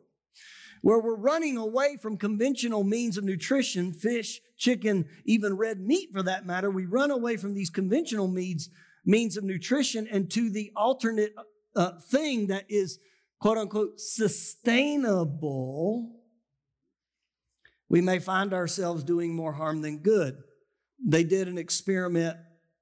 Where 0.81 0.99
we're 0.99 1.15
running 1.15 1.57
away 1.57 1.97
from 2.01 2.17
conventional 2.17 2.83
means 2.83 3.15
of 3.15 3.23
nutrition, 3.23 3.93
fish, 3.93 4.41
chicken, 4.57 5.05
even 5.25 5.55
red 5.55 5.79
meat 5.79 6.09
for 6.11 6.23
that 6.23 6.47
matter, 6.47 6.71
we 6.71 6.87
run 6.87 7.11
away 7.11 7.37
from 7.37 7.53
these 7.53 7.69
conventional 7.69 8.27
means, 8.27 8.69
means 9.05 9.37
of 9.37 9.43
nutrition 9.43 10.07
and 10.11 10.31
to 10.31 10.49
the 10.49 10.71
alternate 10.75 11.35
uh, 11.75 11.91
thing 12.09 12.47
that 12.47 12.65
is 12.69 12.97
quote 13.39 13.59
unquote 13.59 13.99
sustainable, 13.99 16.09
we 17.87 18.01
may 18.01 18.17
find 18.17 18.51
ourselves 18.53 19.03
doing 19.03 19.35
more 19.35 19.53
harm 19.53 19.83
than 19.83 19.99
good. 19.99 20.41
They 21.05 21.23
did 21.23 21.47
an 21.47 21.57
experiment 21.57 22.37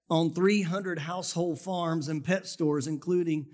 on 0.10 0.34
300 0.34 1.00
household 1.00 1.62
farms 1.62 2.08
and 2.08 2.24
pet 2.24 2.48
stores, 2.48 2.88
including 2.88 3.48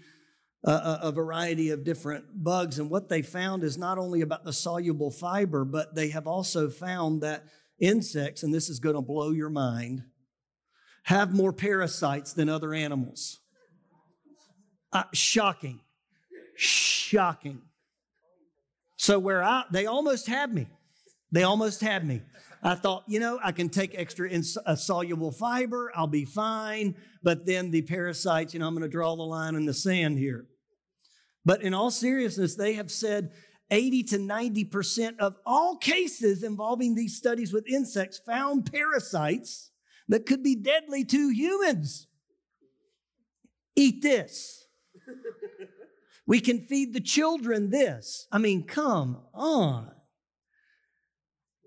a, 0.63 1.00
a, 1.03 1.12
variety 1.12 1.69
of 1.69 1.84
different 1.84 2.25
bugs. 2.43 2.79
And 2.79 2.89
what 2.89 3.10
they 3.10 3.22
found 3.22 3.63
is 3.63 3.77
not 3.77 3.98
only 3.98 4.22
about 4.22 4.45
the 4.45 4.53
soluble 4.53 5.12
fiber, 5.12 5.63
but 5.63 5.93
they 5.93 6.10
have 6.10 6.27
also 6.27 6.69
found 6.69 7.22
that 7.22 7.43
insects, 7.79 8.41
and 8.41 8.53
this 8.53 8.69
is 8.69 8.79
going 8.79 8.95
to 8.95 9.01
blow 9.01 9.31
your 9.31 9.50
mind, 9.50 10.03
have 11.03 11.36
more 11.36 11.53
parasites 11.53 12.34
than 12.34 12.50
other 12.50 12.74
animals. 12.74 13.39
Uh, 14.91 15.03
shocking. 15.13 15.81
Shocking. 16.55 17.62
So 18.95 19.19
where 19.19 19.43
I 19.43 19.65
they 19.72 19.86
almost 19.86 20.25
had 20.27 20.53
me. 20.53 20.67
They 21.31 21.43
almost 21.43 21.81
had 21.81 22.07
me. 22.07 22.22
I 22.65 22.74
thought, 22.74 23.03
you 23.05 23.19
know, 23.19 23.39
I 23.43 23.51
can 23.51 23.69
take 23.69 23.93
extra 23.93 24.27
ins- 24.27 24.57
uh, 24.57 24.75
soluble 24.75 25.31
fiber, 25.31 25.91
I'll 25.93 26.07
be 26.07 26.25
fine. 26.25 26.95
But 27.22 27.45
then 27.45 27.69
the 27.69 27.84
parasites, 27.84 28.55
you 28.55 28.60
know, 28.60 28.67
I'm 28.67 28.74
going 28.74 28.81
to 28.81 28.89
draw 28.89 29.15
the 29.15 29.22
line 29.22 29.53
in 29.53 29.67
the 29.67 29.74
sand 29.74 30.17
here. 30.17 30.48
But 31.45 31.62
in 31.62 31.75
all 31.75 31.91
seriousness, 31.91 32.55
they 32.55 32.74
have 32.74 32.89
said 32.89 33.34
80 33.69 34.03
to 34.03 34.17
90% 34.17 35.19
of 35.19 35.36
all 35.45 35.77
cases 35.77 36.41
involving 36.41 36.95
these 36.95 37.15
studies 37.15 37.53
with 37.53 37.67
insects 37.67 38.19
found 38.25 38.72
parasites 38.72 39.69
that 40.07 40.25
could 40.25 40.41
be 40.41 40.55
deadly 40.55 41.05
to 41.05 41.29
humans. 41.29 42.07
Eat 43.75 44.01
this. 44.01 44.67
we 46.25 46.39
can 46.39 46.62
feed 46.62 46.93
the 46.93 47.00
children 47.00 47.69
this. 47.69 48.27
I 48.31 48.39
mean, 48.39 48.65
come 48.65 49.22
on. 49.36 49.94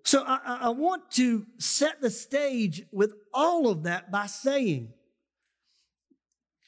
So 0.09 0.25
I, 0.27 0.61
I, 0.63 0.69
want 0.71 1.11
to 1.17 1.45
set 1.59 2.01
the 2.01 2.09
stage 2.09 2.83
with 2.91 3.13
all 3.35 3.69
of 3.69 3.83
that 3.83 4.11
by 4.11 4.25
saying, 4.25 4.95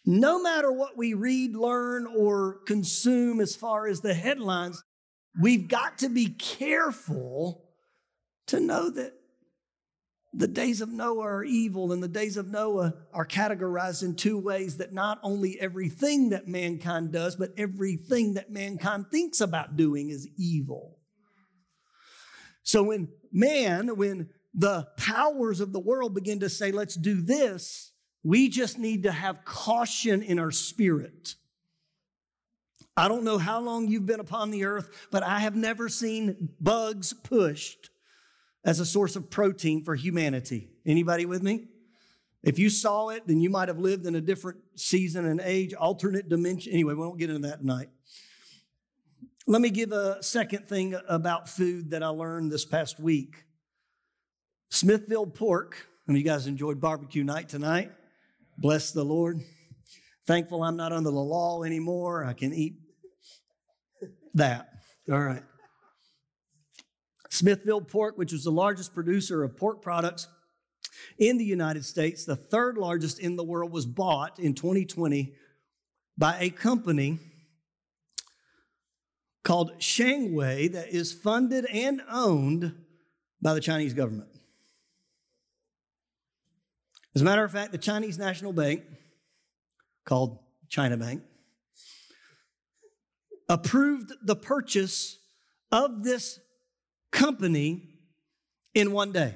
no 0.05 0.43
matter 0.43 0.71
what 0.71 0.99
we 0.99 1.15
read, 1.15 1.57
learn, 1.57 2.07
or 2.07 2.59
consume 2.67 3.41
as 3.41 3.57
far 3.57 3.87
as 3.87 4.03
the 4.03 4.13
headlines, 4.13 4.85
we've 5.41 5.69
got 5.69 5.97
to 6.01 6.11
be 6.11 6.27
careful 6.27 7.65
to 8.49 8.61
know 8.61 8.91
that 8.91 9.15
the 10.35 10.47
days 10.47 10.83
of 10.83 10.91
Noah 10.91 11.25
are 11.25 11.43
evil, 11.43 11.93
and 11.93 12.03
the 12.03 12.09
days 12.09 12.37
of 12.37 12.47
Noah 12.47 12.93
are 13.15 13.27
categorized 13.27 14.03
in 14.03 14.17
two 14.17 14.37
ways 14.37 14.77
that 14.77 14.93
not 14.93 15.19
only 15.23 15.59
everything 15.59 16.29
that 16.29 16.47
mankind 16.47 17.11
does, 17.11 17.37
but 17.37 17.55
everything 17.57 18.35
that 18.35 18.51
mankind 18.51 19.07
thinks 19.11 19.41
about 19.41 19.79
doing 19.79 20.11
is 20.11 20.29
evil. 20.37 20.99
So 22.63 22.83
when 22.83 23.09
man, 23.33 23.97
when 23.97 24.31
the 24.55 24.89
powers 24.97 25.61
of 25.61 25.73
the 25.73 25.81
world 25.81 26.15
begin 26.15 26.41
to 26.41 26.49
say, 26.49 26.73
let's 26.73 26.95
do 26.95 27.21
this, 27.21 27.93
we 28.23 28.49
just 28.49 28.79
need 28.79 29.05
to 29.05 29.13
have 29.13 29.45
caution 29.45 30.23
in 30.23 30.39
our 30.39 30.51
spirit. 30.51 31.35
I 32.97 33.09
don't 33.09 33.25
know 33.25 33.39
how 33.39 33.61
long 33.61 33.89
you've 33.89 34.07
been 34.07 34.21
upon 34.21 34.51
the 34.51 34.65
earth, 34.65 35.09
but 35.11 35.23
I 35.23 35.39
have 35.39 35.57
never 35.57 35.89
seen 35.89 36.51
bugs 36.61 37.13
pushed 37.13 37.91
as 38.65 38.81
a 38.81 38.85
source 38.85 39.17
of 39.17 39.31
protein 39.31 39.85
for 39.85 39.95
humanity. 39.95 40.69
Anybody 40.85 41.25
with 41.25 41.43
me? 41.43 41.69
If 42.43 42.59
you 42.59 42.71
saw 42.71 43.09
it, 43.11 43.27
then 43.27 43.41
you 43.41 43.51
might 43.51 43.69
have 43.69 43.79
lived 43.79 44.07
in 44.07 44.15
a 44.15 44.21
different 44.21 44.59
season 44.75 45.27
and 45.27 45.41
age, 45.43 45.73
alternate 45.75 46.29
dimension. 46.29 46.73
Anyway, 46.73 46.95
we 46.95 47.01
won't 47.01 47.19
get 47.19 47.31
into 47.31 47.49
that 47.49 47.61
tonight. 47.61 47.89
Let 49.51 49.63
me 49.63 49.71
give 49.71 49.91
a 49.91 50.23
second 50.23 50.67
thing 50.67 50.95
about 51.09 51.49
food 51.49 51.91
that 51.91 52.05
I 52.05 52.07
learned 52.07 52.53
this 52.53 52.65
past 52.65 53.01
week. 53.01 53.35
Smithfield 54.71 55.35
pork. 55.35 55.89
And 56.07 56.17
you 56.17 56.23
guys 56.23 56.47
enjoyed 56.47 56.81
barbecue 56.81 57.25
night 57.25 57.49
tonight. 57.49 57.91
Bless 58.59 58.93
the 58.93 59.03
Lord. 59.03 59.41
Thankful 60.25 60.63
I'm 60.63 60.77
not 60.77 60.93
under 60.93 61.11
the 61.11 61.17
law 61.17 61.65
anymore. 61.65 62.25
I 62.25 62.33
can 62.33 62.55
eat 62.55 62.75
that. 64.35 64.69
All 65.11 65.19
right. 65.19 65.43
Smithfield 67.31 67.89
Pork, 67.89 68.17
which 68.17 68.31
was 68.31 68.45
the 68.45 68.53
largest 68.53 68.95
producer 68.95 69.43
of 69.43 69.57
pork 69.57 69.83
products 69.83 70.29
in 71.19 71.39
the 71.39 71.45
United 71.45 71.85
States, 71.85 72.25
the 72.25 72.37
third 72.37 72.79
largest 72.79 73.19
in 73.19 73.35
the 73.35 73.43
world, 73.43 73.73
was 73.73 73.85
bought 73.85 74.39
in 74.39 74.55
2020 74.55 75.33
by 76.17 76.39
a 76.39 76.51
company 76.51 77.19
called 79.43 79.79
Shuanghui 79.79 80.73
that 80.73 80.89
is 80.89 81.13
funded 81.13 81.67
and 81.67 82.03
owned 82.11 82.75
by 83.41 83.55
the 83.55 83.61
Chinese 83.61 83.95
government. 83.95 84.29
As 87.15 87.23
a 87.23 87.25
matter 87.25 87.43
of 87.43 87.51
fact, 87.51 87.73
the 87.73 87.79
Chinese 87.79 88.19
National 88.19 88.53
Bank, 88.53 88.83
called 90.05 90.39
China 90.69 90.97
Bank, 90.97 91.23
approved 93.49 94.13
the 94.23 94.37
purchase 94.37 95.19
of 95.73 96.05
this 96.05 96.39
company 97.11 97.89
in 98.75 98.93
one 98.93 99.11
day. 99.13 99.35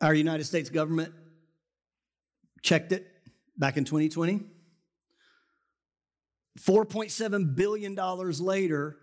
Our 0.00 0.14
United 0.14 0.44
States 0.44 0.70
government 0.70 1.12
checked 2.62 2.92
it 2.92 3.06
back 3.56 3.76
in 3.76 3.84
2020. 3.84 4.40
$4.7 6.58 7.54
billion 7.54 7.94
later, 7.94 8.96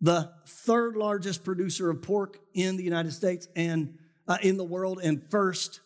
the 0.00 0.32
third 0.46 0.96
largest 0.96 1.44
producer 1.44 1.90
of 1.90 2.02
pork 2.02 2.38
in 2.54 2.76
the 2.76 2.82
United 2.82 3.12
States 3.12 3.48
and 3.54 3.98
uh, 4.26 4.38
in 4.42 4.56
the 4.56 4.64
world, 4.64 5.00
and 5.02 5.22
first 5.30 5.80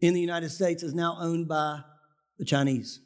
in 0.00 0.14
the 0.14 0.20
United 0.20 0.50
States, 0.50 0.82
is 0.82 0.94
now 0.94 1.16
owned 1.20 1.48
by 1.48 1.80
the 2.38 2.44
Chinese. 2.44 3.00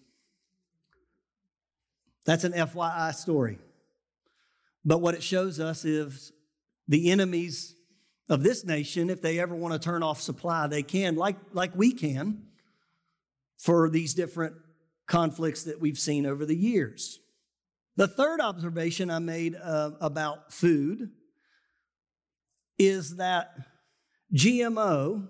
That's 2.25 2.45
an 2.45 2.53
FYI 2.53 3.15
story. 3.15 3.59
But 4.85 5.01
what 5.01 5.15
it 5.15 5.23
shows 5.23 5.59
us 5.59 5.85
is 5.85 6.33
the 6.89 7.11
enemies 7.11 7.75
of 8.29 8.43
this 8.43 8.65
nation, 8.65 9.11
if 9.11 9.21
they 9.21 9.39
ever 9.39 9.55
want 9.55 9.75
to 9.75 9.81
turn 9.81 10.03
off 10.03 10.21
supply, 10.21 10.67
they 10.67 10.83
can, 10.83 11.17
like, 11.17 11.37
like 11.53 11.75
we 11.75 11.93
can, 11.93 12.43
for 13.57 13.89
these 13.89 14.15
different 14.15 14.55
conflicts 15.07 15.65
that 15.65 15.81
we've 15.81 15.99
seen 15.99 16.27
over 16.27 16.45
the 16.45 16.57
years. 16.57 17.21
The 17.97 18.09
third 18.09 18.41
observation 18.41 19.11
I 19.11 19.21
made 19.21 19.55
uh, 19.55 19.93
about 20.01 20.53
food 20.53 21.11
is 22.79 23.17
that 23.17 23.53
GMO, 24.35 25.29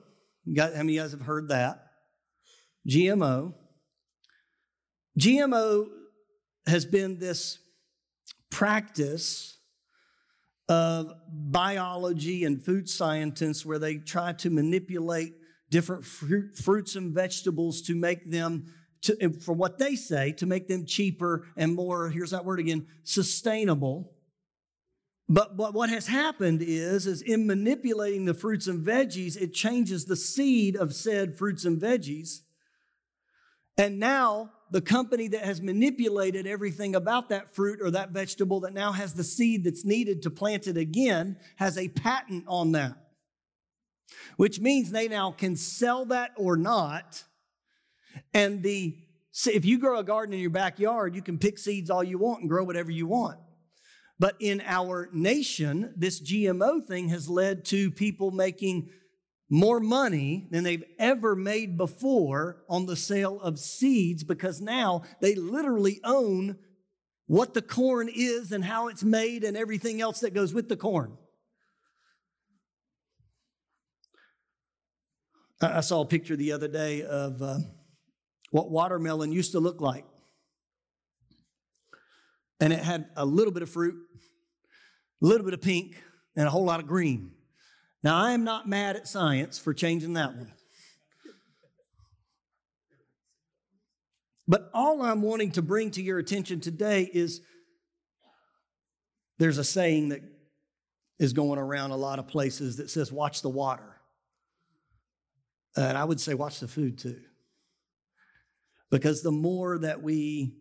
how 0.56 0.68
many 0.68 0.80
of 0.80 0.90
you 0.90 1.00
guys 1.00 1.12
have 1.12 1.20
heard 1.22 1.48
that? 1.48 1.86
GMO. 2.88 3.54
GMO 5.18 5.86
has 6.66 6.84
been 6.84 7.18
this 7.18 7.58
practice 8.50 9.58
of 10.68 11.12
biology 11.28 12.44
and 12.44 12.64
food 12.64 12.88
scientists 12.88 13.64
where 13.64 13.78
they 13.78 13.96
try 13.96 14.32
to 14.32 14.50
manipulate 14.50 15.34
different 15.70 16.04
fruit, 16.04 16.56
fruits 16.56 16.96
and 16.96 17.14
vegetables 17.14 17.82
to 17.82 17.94
make 17.94 18.30
them 18.30 18.72
to, 19.06 19.32
for 19.40 19.52
what 19.52 19.78
they 19.78 19.96
say, 19.96 20.32
to 20.32 20.46
make 20.46 20.68
them 20.68 20.86
cheaper 20.86 21.46
and 21.56 21.74
more, 21.74 22.10
here's 22.10 22.30
that 22.30 22.44
word 22.44 22.60
again, 22.60 22.86
sustainable. 23.02 24.12
But, 25.28 25.56
but 25.56 25.74
what 25.74 25.90
has 25.90 26.06
happened 26.06 26.62
is, 26.62 27.06
is 27.06 27.20
in 27.20 27.46
manipulating 27.46 28.26
the 28.26 28.34
fruits 28.34 28.68
and 28.68 28.84
veggies, 28.84 29.40
it 29.40 29.52
changes 29.52 30.04
the 30.04 30.16
seed 30.16 30.76
of 30.76 30.94
said 30.94 31.36
fruits 31.36 31.64
and 31.64 31.80
veggies. 31.80 32.42
And 33.76 33.98
now 33.98 34.52
the 34.70 34.80
company 34.80 35.28
that 35.28 35.44
has 35.44 35.60
manipulated 35.60 36.46
everything 36.46 36.94
about 36.94 37.28
that 37.28 37.54
fruit 37.54 37.80
or 37.82 37.90
that 37.90 38.10
vegetable 38.10 38.60
that 38.60 38.72
now 38.72 38.92
has 38.92 39.14
the 39.14 39.24
seed 39.24 39.64
that's 39.64 39.84
needed 39.84 40.22
to 40.22 40.30
plant 40.30 40.66
it 40.66 40.76
again 40.76 41.36
has 41.56 41.76
a 41.76 41.88
patent 41.88 42.44
on 42.46 42.72
that. 42.72 42.96
Which 44.36 44.60
means 44.60 44.90
they 44.90 45.08
now 45.08 45.32
can 45.32 45.56
sell 45.56 46.04
that 46.06 46.32
or 46.36 46.56
not 46.56 47.24
and 48.34 48.62
the 48.62 48.96
if 49.44 49.64
you 49.66 49.78
grow 49.78 49.98
a 49.98 50.04
garden 50.04 50.32
in 50.32 50.40
your 50.40 50.50
backyard, 50.50 51.14
you 51.14 51.20
can 51.20 51.38
pick 51.38 51.58
seeds 51.58 51.90
all 51.90 52.02
you 52.02 52.18
want 52.18 52.40
and 52.40 52.48
grow 52.48 52.64
whatever 52.64 52.90
you 52.90 53.06
want. 53.06 53.38
But 54.18 54.34
in 54.40 54.62
our 54.64 55.10
nation, 55.12 55.92
this 55.96 56.22
GMO 56.22 56.84
thing 56.86 57.10
has 57.10 57.28
led 57.28 57.64
to 57.66 57.90
people 57.90 58.30
making 58.30 58.88
more 59.50 59.78
money 59.78 60.48
than 60.50 60.64
they've 60.64 60.84
ever 60.98 61.36
made 61.36 61.76
before 61.76 62.64
on 62.68 62.86
the 62.86 62.96
sale 62.96 63.40
of 63.40 63.58
seeds 63.58 64.24
because 64.24 64.60
now 64.60 65.02
they 65.20 65.34
literally 65.34 66.00
own 66.02 66.56
what 67.26 67.54
the 67.54 67.62
corn 67.62 68.08
is 68.12 68.52
and 68.52 68.64
how 68.64 68.88
it's 68.88 69.04
made 69.04 69.44
and 69.44 69.56
everything 69.56 70.00
else 70.00 70.20
that 70.20 70.32
goes 70.32 70.54
with 70.54 70.68
the 70.68 70.76
corn. 70.76 71.16
I 75.60 75.80
saw 75.80 76.00
a 76.00 76.06
picture 76.06 76.36
the 76.36 76.52
other 76.52 76.68
day 76.68 77.02
of. 77.02 77.42
Uh, 77.42 77.58
what 78.56 78.70
watermelon 78.70 79.32
used 79.32 79.52
to 79.52 79.60
look 79.60 79.82
like. 79.82 80.06
And 82.58 82.72
it 82.72 82.78
had 82.78 83.04
a 83.14 83.26
little 83.26 83.52
bit 83.52 83.62
of 83.62 83.68
fruit, 83.68 83.96
a 85.22 85.26
little 85.26 85.44
bit 85.44 85.52
of 85.52 85.60
pink, 85.60 86.02
and 86.34 86.46
a 86.46 86.50
whole 86.50 86.64
lot 86.64 86.80
of 86.80 86.86
green. 86.86 87.32
Now, 88.02 88.16
I 88.16 88.30
am 88.30 88.44
not 88.44 88.66
mad 88.66 88.96
at 88.96 89.06
science 89.06 89.58
for 89.58 89.74
changing 89.74 90.14
that 90.14 90.34
one. 90.34 90.54
But 94.48 94.70
all 94.72 95.02
I'm 95.02 95.20
wanting 95.20 95.52
to 95.52 95.60
bring 95.60 95.90
to 95.90 96.02
your 96.02 96.18
attention 96.18 96.60
today 96.60 97.10
is 97.12 97.42
there's 99.38 99.58
a 99.58 99.64
saying 99.64 100.08
that 100.08 100.22
is 101.18 101.34
going 101.34 101.58
around 101.58 101.90
a 101.90 101.96
lot 101.96 102.18
of 102.18 102.26
places 102.26 102.76
that 102.78 102.88
says, 102.88 103.12
watch 103.12 103.42
the 103.42 103.50
water. 103.50 104.00
And 105.76 105.98
I 105.98 106.04
would 106.04 106.22
say, 106.22 106.32
watch 106.32 106.60
the 106.60 106.68
food 106.68 106.96
too. 106.96 107.20
Because 108.90 109.22
the 109.22 109.32
more 109.32 109.78
that 109.78 110.02
we 110.02 110.54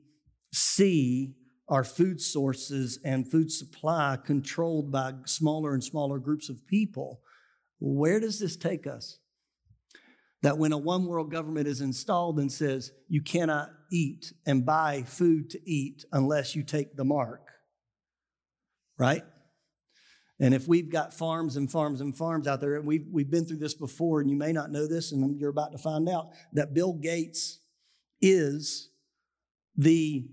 see 0.51 1.35
our 1.67 1.83
food 1.83 2.21
sources 2.21 2.99
and 3.03 3.29
food 3.29 3.51
supply 3.51 4.17
controlled 4.23 4.91
by 4.91 5.13
smaller 5.25 5.73
and 5.73 5.83
smaller 5.83 6.19
groups 6.19 6.49
of 6.49 6.65
people, 6.67 7.21
where 7.79 8.19
does 8.19 8.39
this 8.39 8.55
take 8.55 8.87
us? 8.87 9.19
That 10.41 10.57
when 10.57 10.71
a 10.71 10.77
one 10.77 11.05
world 11.05 11.31
government 11.31 11.67
is 11.67 11.81
installed 11.81 12.39
and 12.39 12.51
says 12.51 12.91
you 13.07 13.21
cannot 13.21 13.69
eat 13.91 14.31
and 14.45 14.65
buy 14.65 15.03
food 15.03 15.49
to 15.51 15.69
eat 15.69 16.05
unless 16.11 16.55
you 16.55 16.63
take 16.63 16.95
the 16.95 17.05
mark, 17.05 17.47
right? 18.97 19.23
And 20.39 20.53
if 20.53 20.67
we've 20.67 20.91
got 20.91 21.13
farms 21.13 21.55
and 21.55 21.71
farms 21.71 22.01
and 22.01 22.15
farms 22.15 22.47
out 22.47 22.59
there, 22.59 22.75
and 22.75 22.85
we've, 22.85 23.07
we've 23.11 23.31
been 23.31 23.45
through 23.45 23.57
this 23.57 23.73
before, 23.73 24.19
and 24.19 24.29
you 24.29 24.35
may 24.35 24.51
not 24.51 24.69
know 24.69 24.87
this, 24.87 25.11
and 25.11 25.39
you're 25.39 25.49
about 25.49 25.71
to 25.71 25.77
find 25.77 26.09
out 26.09 26.29
that 26.53 26.73
Bill 26.73 26.93
Gates 26.93 27.61
is 28.21 28.89
the 29.75 30.27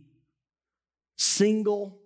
single 1.16 1.99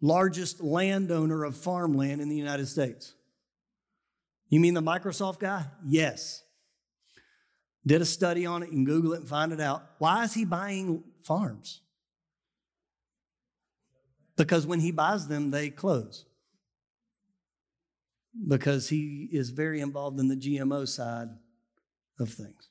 largest 0.00 0.62
landowner 0.62 1.44
of 1.44 1.56
farmland 1.56 2.20
in 2.20 2.28
the 2.28 2.36
United 2.36 2.66
States. 2.66 3.14
You 4.48 4.60
mean 4.60 4.74
the 4.74 4.82
Microsoft 4.82 5.40
guy? 5.40 5.66
Yes. 5.86 6.42
Did 7.86 8.02
a 8.02 8.04
study 8.04 8.46
on 8.46 8.62
it. 8.62 8.66
You 8.66 8.72
can 8.72 8.84
Google 8.84 9.14
it 9.14 9.20
and 9.20 9.28
find 9.28 9.52
it 9.52 9.60
out. 9.60 9.84
Why 9.98 10.24
is 10.24 10.34
he 10.34 10.44
buying 10.44 11.02
farms? 11.22 11.80
Because 14.36 14.66
when 14.66 14.80
he 14.80 14.90
buys 14.90 15.28
them, 15.28 15.50
they 15.50 15.70
close 15.70 16.24
because 18.48 18.88
he 18.88 19.28
is 19.32 19.50
very 19.50 19.80
involved 19.80 20.18
in 20.18 20.28
the 20.28 20.36
GMO 20.36 20.88
side 20.88 21.28
of 22.18 22.30
things. 22.30 22.68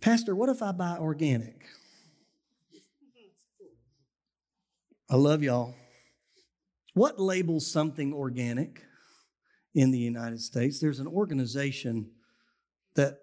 Pastor, 0.00 0.34
what 0.34 0.48
if 0.48 0.62
I 0.62 0.72
buy 0.72 0.98
organic? 0.98 1.66
I 5.08 5.16
love 5.16 5.42
y'all. 5.42 5.74
What 6.94 7.20
labels 7.20 7.70
something 7.70 8.12
organic 8.12 8.82
in 9.74 9.90
the 9.92 9.98
United 9.98 10.40
States? 10.40 10.80
There's 10.80 10.98
an 10.98 11.06
organization 11.06 12.10
that 12.96 13.20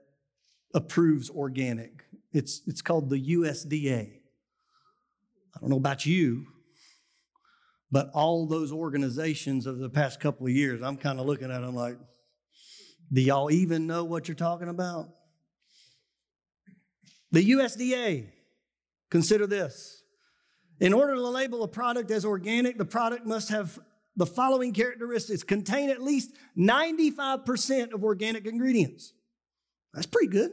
approves 0.73 1.29
organic. 1.29 2.05
It's, 2.31 2.61
it's 2.67 2.81
called 2.81 3.09
the 3.09 3.35
USDA. 3.35 4.11
I 5.55 5.59
don't 5.59 5.69
know 5.69 5.77
about 5.77 6.05
you, 6.05 6.47
but 7.91 8.09
all 8.13 8.47
those 8.47 8.71
organizations 8.71 9.67
of 9.67 9.77
the 9.77 9.89
past 9.89 10.19
couple 10.19 10.47
of 10.47 10.53
years, 10.53 10.81
I'm 10.81 10.97
kind 10.97 11.19
of 11.19 11.25
looking 11.25 11.51
at 11.51 11.61
them 11.61 11.75
like, 11.75 11.97
do 13.11 13.21
y'all 13.21 13.51
even 13.51 13.85
know 13.85 14.03
what 14.03 14.27
you're 14.27 14.35
talking 14.35 14.69
about? 14.69 15.09
The 17.33 17.51
USDA, 17.51 18.27
consider 19.09 19.47
this. 19.47 20.03
In 20.79 20.93
order 20.93 21.15
to 21.15 21.27
label 21.27 21.63
a 21.63 21.67
product 21.67 22.11
as 22.11 22.25
organic, 22.25 22.77
the 22.77 22.85
product 22.85 23.25
must 23.25 23.49
have 23.49 23.79
the 24.15 24.27
following 24.27 24.71
characteristics 24.71 25.43
contain 25.43 25.89
at 25.89 26.01
least 26.01 26.31
95% 26.57 27.93
of 27.93 28.03
organic 28.03 28.45
ingredients. 28.45 29.13
That's 29.93 30.05
pretty 30.05 30.27
good. 30.27 30.51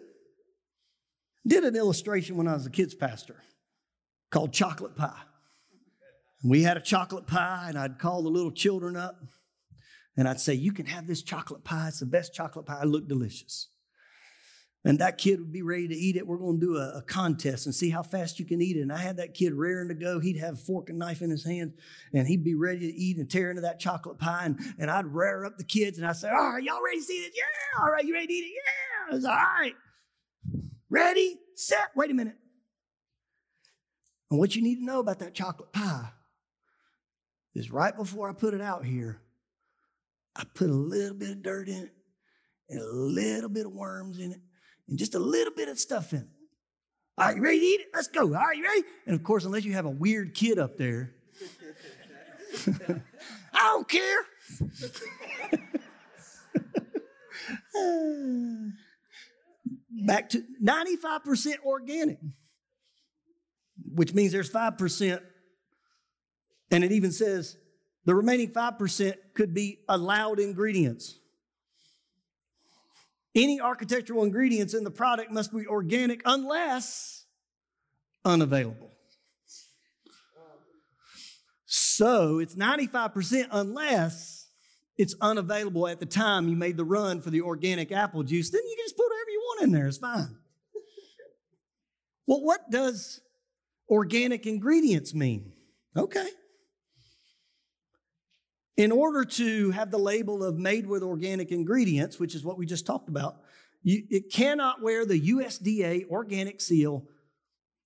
Did 1.46 1.64
an 1.64 1.76
illustration 1.76 2.36
when 2.36 2.48
I 2.48 2.54
was 2.54 2.66
a 2.66 2.70
kids 2.70 2.94
pastor 2.94 3.36
called 4.30 4.52
chocolate 4.52 4.96
pie. 4.96 5.20
We 6.42 6.62
had 6.62 6.78
a 6.78 6.80
chocolate 6.80 7.26
pie, 7.26 7.66
and 7.68 7.78
I'd 7.78 7.98
call 7.98 8.22
the 8.22 8.30
little 8.30 8.52
children 8.52 8.96
up 8.96 9.20
and 10.16 10.28
I'd 10.28 10.38
say, 10.38 10.52
You 10.52 10.72
can 10.72 10.86
have 10.86 11.06
this 11.06 11.22
chocolate 11.22 11.64
pie. 11.64 11.88
It's 11.88 12.00
the 12.00 12.06
best 12.06 12.34
chocolate 12.34 12.66
pie. 12.66 12.82
It 12.82 12.88
looked 12.88 13.08
delicious. 13.08 13.68
And 14.84 14.98
that 15.00 15.18
kid 15.18 15.40
would 15.40 15.52
be 15.52 15.60
ready 15.60 15.88
to 15.88 15.94
eat 15.94 16.16
it. 16.16 16.26
We're 16.26 16.38
going 16.38 16.58
to 16.58 16.66
do 16.66 16.76
a, 16.78 16.98
a, 16.98 17.02
contest 17.02 17.66
and 17.66 17.74
see 17.74 17.90
how 17.90 18.02
fast 18.02 18.38
you 18.38 18.46
can 18.46 18.62
eat 18.62 18.78
it. 18.78 18.80
And 18.80 18.92
I 18.92 18.96
had 18.96 19.18
that 19.18 19.34
kid 19.34 19.52
raring 19.52 19.88
to 19.88 19.94
go. 19.94 20.20
He'd 20.20 20.38
have 20.38 20.58
fork 20.58 20.88
and 20.88 20.98
knife 20.98 21.20
in 21.20 21.28
his 21.28 21.44
hand, 21.44 21.74
and 22.14 22.26
he'd 22.26 22.44
be 22.44 22.54
ready 22.54 22.80
to 22.80 22.94
eat 22.94 23.18
and 23.18 23.30
tear 23.30 23.50
into 23.50 23.60
that 23.62 23.78
chocolate 23.78 24.18
pie. 24.18 24.46
And, 24.46 24.58
and 24.78 24.90
I'd 24.90 25.06
rear 25.06 25.44
up 25.44 25.58
the 25.58 25.64
kids, 25.64 25.98
and 25.98 26.06
I'd 26.06 26.16
say, 26.16 26.30
All 26.30 26.52
right, 26.52 26.62
y'all 26.62 26.82
ready 26.82 26.98
to 26.98 27.04
see 27.04 27.20
this? 27.20 27.36
Yeah. 27.36 27.82
All 27.82 27.90
right, 27.90 28.04
you 28.04 28.14
ready 28.14 28.26
to 28.28 28.32
eat 28.32 28.44
it? 28.46 28.52
Yeah. 28.54 29.14
Was, 29.16 29.24
All 29.26 29.34
right. 29.34 29.74
Ready, 30.88 31.36
set. 31.56 31.90
Wait 31.94 32.10
a 32.10 32.14
minute. 32.14 32.36
And 34.30 34.38
what 34.38 34.56
you 34.56 34.62
need 34.62 34.76
to 34.76 34.84
know 34.84 35.00
about 35.00 35.18
that 35.18 35.34
chocolate 35.34 35.72
pie 35.72 36.08
is 37.54 37.70
right 37.70 37.94
before 37.94 38.30
I 38.30 38.32
put 38.32 38.54
it 38.54 38.62
out 38.62 38.86
here, 38.86 39.20
I 40.34 40.44
put 40.54 40.70
a 40.70 40.74
little 40.74 41.16
bit 41.16 41.30
of 41.30 41.42
dirt 41.42 41.68
in 41.68 41.82
it 41.82 41.92
and 42.70 42.80
a 42.80 42.86
little 42.86 43.50
bit 43.50 43.66
of 43.66 43.72
worms 43.72 44.18
in 44.18 44.32
it 44.32 44.40
and 44.90 44.98
just 44.98 45.14
a 45.14 45.18
little 45.18 45.54
bit 45.54 45.70
of 45.70 45.78
stuff 45.78 46.12
in 46.12 46.18
it. 46.18 46.26
All 47.16 47.26
right, 47.26 47.36
you 47.36 47.42
ready 47.42 47.60
to 47.60 47.64
eat 47.64 47.80
it? 47.80 47.86
Let's 47.94 48.08
go. 48.08 48.22
All 48.22 48.28
right, 48.28 48.56
you 48.56 48.64
ready? 48.64 48.82
And 49.06 49.14
of 49.14 49.22
course, 49.22 49.44
unless 49.44 49.64
you 49.64 49.72
have 49.72 49.86
a 49.86 49.90
weird 49.90 50.34
kid 50.34 50.58
up 50.58 50.76
there, 50.76 51.14
I 53.54 53.54
don't 53.54 53.88
care. 53.88 54.18
Back 60.06 60.30
to 60.30 60.42
95% 60.62 61.54
organic, 61.64 62.18
which 63.94 64.14
means 64.14 64.32
there's 64.32 64.50
5% 64.50 65.20
and 66.70 66.84
it 66.84 66.92
even 66.92 67.12
says 67.12 67.56
the 68.04 68.14
remaining 68.14 68.50
5% 68.50 69.14
could 69.34 69.54
be 69.54 69.80
allowed 69.88 70.38
ingredients. 70.38 71.19
Any 73.34 73.60
architectural 73.60 74.24
ingredients 74.24 74.74
in 74.74 74.84
the 74.84 74.90
product 74.90 75.30
must 75.30 75.54
be 75.54 75.66
organic 75.66 76.22
unless 76.24 77.26
unavailable. 78.24 78.90
So 81.66 82.38
it's 82.38 82.56
95% 82.56 83.48
unless 83.52 84.48
it's 84.98 85.14
unavailable 85.20 85.86
at 85.86 86.00
the 86.00 86.06
time 86.06 86.48
you 86.48 86.56
made 86.56 86.76
the 86.76 86.84
run 86.84 87.20
for 87.20 87.30
the 87.30 87.42
organic 87.42 87.92
apple 87.92 88.22
juice. 88.22 88.50
Then 88.50 88.62
you 88.64 88.76
can 88.76 88.84
just 88.84 88.96
put 88.96 89.06
whatever 89.06 89.30
you 89.30 89.38
want 89.38 89.62
in 89.62 89.72
there, 89.72 89.86
it's 89.86 89.98
fine. 89.98 90.36
Well, 92.26 92.42
what 92.42 92.70
does 92.70 93.20
organic 93.88 94.46
ingredients 94.46 95.14
mean? 95.14 95.52
Okay. 95.96 96.28
In 98.80 98.92
order 98.92 99.26
to 99.26 99.72
have 99.72 99.90
the 99.90 99.98
label 99.98 100.42
of 100.42 100.56
made 100.56 100.86
with 100.86 101.02
organic 101.02 101.50
ingredients, 101.50 102.18
which 102.18 102.34
is 102.34 102.42
what 102.42 102.56
we 102.56 102.64
just 102.64 102.86
talked 102.86 103.10
about, 103.10 103.36
you, 103.82 104.04
it 104.08 104.32
cannot 104.32 104.80
wear 104.80 105.04
the 105.04 105.20
USDA 105.20 106.08
organic 106.08 106.62
seal. 106.62 107.04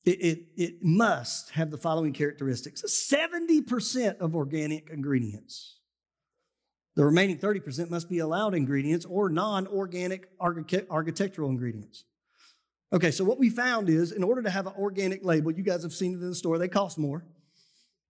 It, 0.05 0.23
it, 0.23 0.39
it 0.57 0.75
must 0.85 1.51
have 1.51 1.73
the 1.73 1.79
following 1.79 2.13
characteristics 2.13 2.85
70% 2.87 4.19
of 4.19 4.37
organic 4.37 4.89
ingredients. 4.89 5.81
The 6.95 7.05
remaining 7.05 7.39
30% 7.39 7.91
must 7.91 8.09
be 8.09 8.21
allowed 8.21 8.55
ingredients 8.55 9.05
or 9.05 9.29
non 9.29 9.67
organic 9.67 10.29
architectural 10.41 11.51
ingredients. 11.51 12.05
Okay, 12.93 13.11
so 13.11 13.25
what 13.25 13.41
we 13.41 13.51
found 13.51 13.89
is 13.89 14.13
in 14.13 14.23
order 14.23 14.43
to 14.43 14.51
have 14.51 14.69
an 14.69 14.75
organic 14.79 15.25
label, 15.25 15.51
you 15.51 15.65
guys 15.65 15.83
have 15.83 15.93
seen 15.93 16.13
it 16.13 16.23
in 16.23 16.29
the 16.29 16.37
store, 16.37 16.57
they 16.57 16.69
cost 16.69 16.99
more. 16.99 17.25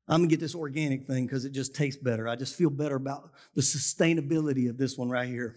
I'm 0.07 0.21
gonna 0.21 0.29
get 0.29 0.40
this 0.40 0.55
organic 0.55 1.05
thing 1.05 1.27
because 1.27 1.45
it 1.45 1.53
just 1.53 1.75
tastes 1.75 2.03
better. 2.03 2.29
I 2.29 2.37
just 2.37 2.57
feel 2.57 2.71
better 2.71 2.97
about 2.97 3.31
the 3.55 3.62
sustainability 3.62 4.69
of 4.69 4.77
this 4.77 4.99
one 4.99 5.09
right 5.09 5.29
here. 5.29 5.57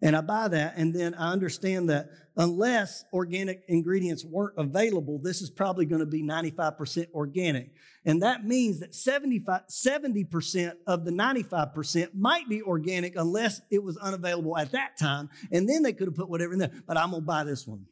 And 0.00 0.16
I 0.16 0.20
buy 0.20 0.48
that, 0.48 0.74
and 0.76 0.92
then 0.92 1.14
I 1.14 1.30
understand 1.30 1.88
that 1.90 2.10
unless 2.36 3.04
organic 3.12 3.62
ingredients 3.68 4.24
weren't 4.24 4.54
available, 4.56 5.18
this 5.18 5.42
is 5.42 5.50
probably 5.50 5.84
gonna 5.86 6.06
be 6.06 6.22
95% 6.22 7.12
organic. 7.12 7.70
And 8.04 8.22
that 8.22 8.44
means 8.44 8.80
that 8.80 8.94
75, 8.94 9.62
70% 9.68 10.72
of 10.86 11.04
the 11.04 11.12
95% 11.12 12.14
might 12.14 12.48
be 12.48 12.62
organic 12.62 13.14
unless 13.14 13.60
it 13.70 13.84
was 13.84 13.96
unavailable 13.98 14.56
at 14.56 14.72
that 14.72 14.98
time. 14.98 15.28
And 15.52 15.68
then 15.68 15.82
they 15.82 15.92
could 15.92 16.08
have 16.08 16.16
put 16.16 16.28
whatever 16.28 16.52
in 16.52 16.58
there. 16.58 16.72
But 16.86 16.96
I'm 16.96 17.10
gonna 17.10 17.22
buy 17.22 17.44
this 17.44 17.66
one. 17.66 17.86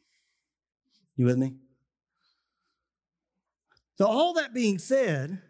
You 1.15 1.25
with 1.27 1.37
me? 1.37 1.53
So, 3.97 4.07
all 4.07 4.33
that 4.33 4.53
being 4.53 4.79
said, 4.79 5.41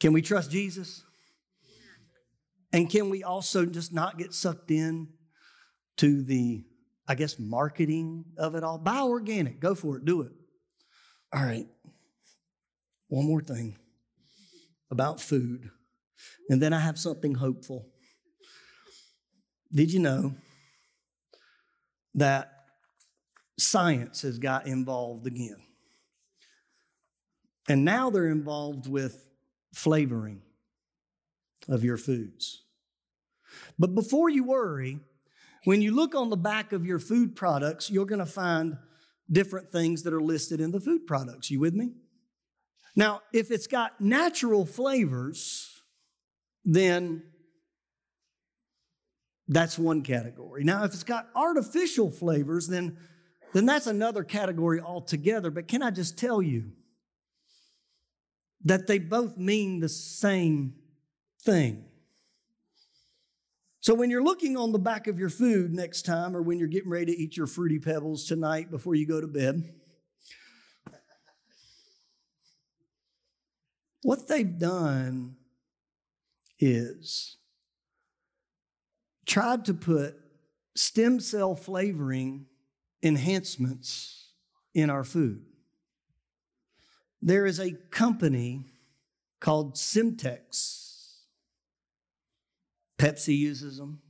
can 0.00 0.12
we 0.12 0.22
trust 0.22 0.50
Jesus? 0.50 1.02
And 2.72 2.90
can 2.90 3.08
we 3.10 3.22
also 3.22 3.64
just 3.64 3.92
not 3.92 4.18
get 4.18 4.34
sucked 4.34 4.70
in 4.70 5.08
to 5.96 6.22
the, 6.22 6.64
I 7.08 7.14
guess, 7.14 7.38
marketing 7.38 8.24
of 8.36 8.54
it 8.54 8.62
all? 8.62 8.78
Buy 8.78 9.00
organic, 9.00 9.60
go 9.60 9.74
for 9.74 9.96
it, 9.96 10.04
do 10.04 10.22
it. 10.22 10.32
All 11.32 11.42
right. 11.42 11.66
One 13.08 13.26
more 13.26 13.40
thing 13.40 13.78
about 14.90 15.20
food. 15.20 15.70
And 16.50 16.60
then 16.60 16.72
I 16.72 16.80
have 16.80 16.98
something 16.98 17.34
hopeful. 17.34 17.86
Did 19.72 19.92
you 19.92 20.00
know 20.00 20.34
that 22.14 22.52
science 23.58 24.22
has 24.22 24.38
got 24.38 24.66
involved 24.66 25.26
again? 25.26 25.56
And 27.68 27.84
now 27.84 28.10
they're 28.10 28.28
involved 28.28 28.88
with 28.88 29.25
flavoring 29.76 30.40
of 31.68 31.84
your 31.84 31.98
foods. 31.98 32.62
But 33.78 33.94
before 33.94 34.30
you 34.30 34.42
worry, 34.42 35.00
when 35.64 35.82
you 35.82 35.94
look 35.94 36.14
on 36.14 36.30
the 36.30 36.36
back 36.36 36.72
of 36.72 36.86
your 36.86 36.98
food 36.98 37.36
products, 37.36 37.90
you're 37.90 38.06
going 38.06 38.20
to 38.20 38.26
find 38.26 38.78
different 39.30 39.68
things 39.68 40.02
that 40.04 40.14
are 40.14 40.20
listed 40.20 40.62
in 40.62 40.70
the 40.70 40.80
food 40.80 41.06
products. 41.06 41.50
You 41.50 41.60
with 41.60 41.74
me? 41.74 41.90
Now, 42.94 43.20
if 43.34 43.50
it's 43.50 43.66
got 43.66 44.00
natural 44.00 44.64
flavors, 44.64 45.82
then 46.64 47.24
that's 49.46 49.78
one 49.78 50.00
category. 50.00 50.64
Now, 50.64 50.84
if 50.84 50.94
it's 50.94 51.04
got 51.04 51.28
artificial 51.34 52.10
flavors, 52.10 52.66
then, 52.66 52.96
then 53.52 53.66
that's 53.66 53.86
another 53.86 54.24
category 54.24 54.80
altogether. 54.80 55.50
But 55.50 55.68
can 55.68 55.82
I 55.82 55.90
just 55.90 56.16
tell 56.16 56.40
you 56.40 56.72
that 58.66 58.86
they 58.86 58.98
both 58.98 59.36
mean 59.36 59.80
the 59.80 59.88
same 59.88 60.74
thing? 61.42 61.84
So 63.80 63.94
when 63.94 64.10
you're 64.10 64.24
looking 64.24 64.56
on 64.56 64.72
the 64.72 64.80
back 64.80 65.06
of 65.06 65.18
your 65.20 65.28
food 65.28 65.72
next 65.72 66.02
time, 66.02 66.36
or 66.36 66.42
when 66.42 66.58
you're 66.58 66.66
getting 66.66 66.90
ready 66.90 67.14
to 67.14 67.16
eat 67.16 67.36
your 67.36 67.46
fruity 67.46 67.78
pebbles 67.78 68.24
tonight 68.24 68.68
before 68.68 68.96
you 68.96 69.06
go 69.06 69.20
to 69.20 69.28
bed, 69.28 69.72
what 74.02 74.26
they've 74.26 74.58
done 74.58 75.36
is 76.58 77.36
tried 79.26 79.64
to 79.66 79.74
put 79.74 80.16
stem 80.74 81.20
cell 81.20 81.54
flavoring 81.54 82.46
enhancements 83.02 84.32
in 84.74 84.90
our 84.90 85.04
food. 85.04 85.44
There 87.26 87.44
is 87.44 87.58
a 87.58 87.72
company 87.90 88.66
called 89.40 89.74
Simtex. 89.74 91.22
Pepsi 93.00 93.36
uses 93.36 93.78
them. 93.78 94.00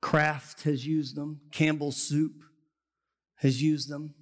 Kraft 0.00 0.62
has 0.62 0.86
used 0.86 1.16
them. 1.16 1.42
Campbell's 1.52 1.98
Soup 1.98 2.32
has 3.40 3.62
used 3.62 3.90
them. 3.90 4.14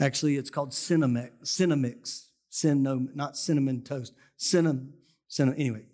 Actually, 0.00 0.38
it's 0.38 0.48
called 0.48 0.70
Senomyx. 0.70 1.30
Senomyx. 1.44 2.28
Cinno, 2.50 3.14
not 3.14 3.36
cinnamon 3.36 3.82
toast. 3.82 4.14
Cinnamon. 4.38 4.94
cinnamon. 5.28 5.60
Anyway, 5.60 5.84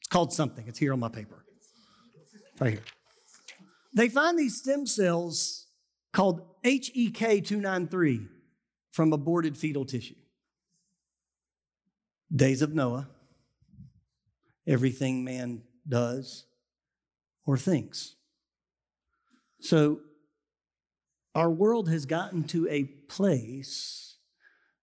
it's 0.00 0.08
called 0.08 0.32
something. 0.32 0.66
It's 0.66 0.80
here 0.80 0.92
on 0.92 0.98
my 0.98 1.10
paper. 1.10 1.44
Right 2.58 2.72
here. 2.72 2.82
They 3.94 4.08
find 4.08 4.36
these 4.36 4.56
stem 4.56 4.84
cells 4.86 5.68
called 6.12 6.40
HEK293 6.64 8.26
from 8.90 9.12
aborted 9.12 9.56
fetal 9.56 9.84
tissue. 9.84 10.16
Days 12.34 12.62
of 12.62 12.74
Noah, 12.74 13.08
everything 14.66 15.22
man 15.24 15.62
does, 15.88 16.46
or 17.46 17.56
thinks. 17.56 18.16
So, 19.60 20.00
our 21.34 21.50
world 21.50 21.88
has 21.88 22.06
gotten 22.06 22.44
to 22.44 22.68
a 22.68 22.84
place 22.84 24.18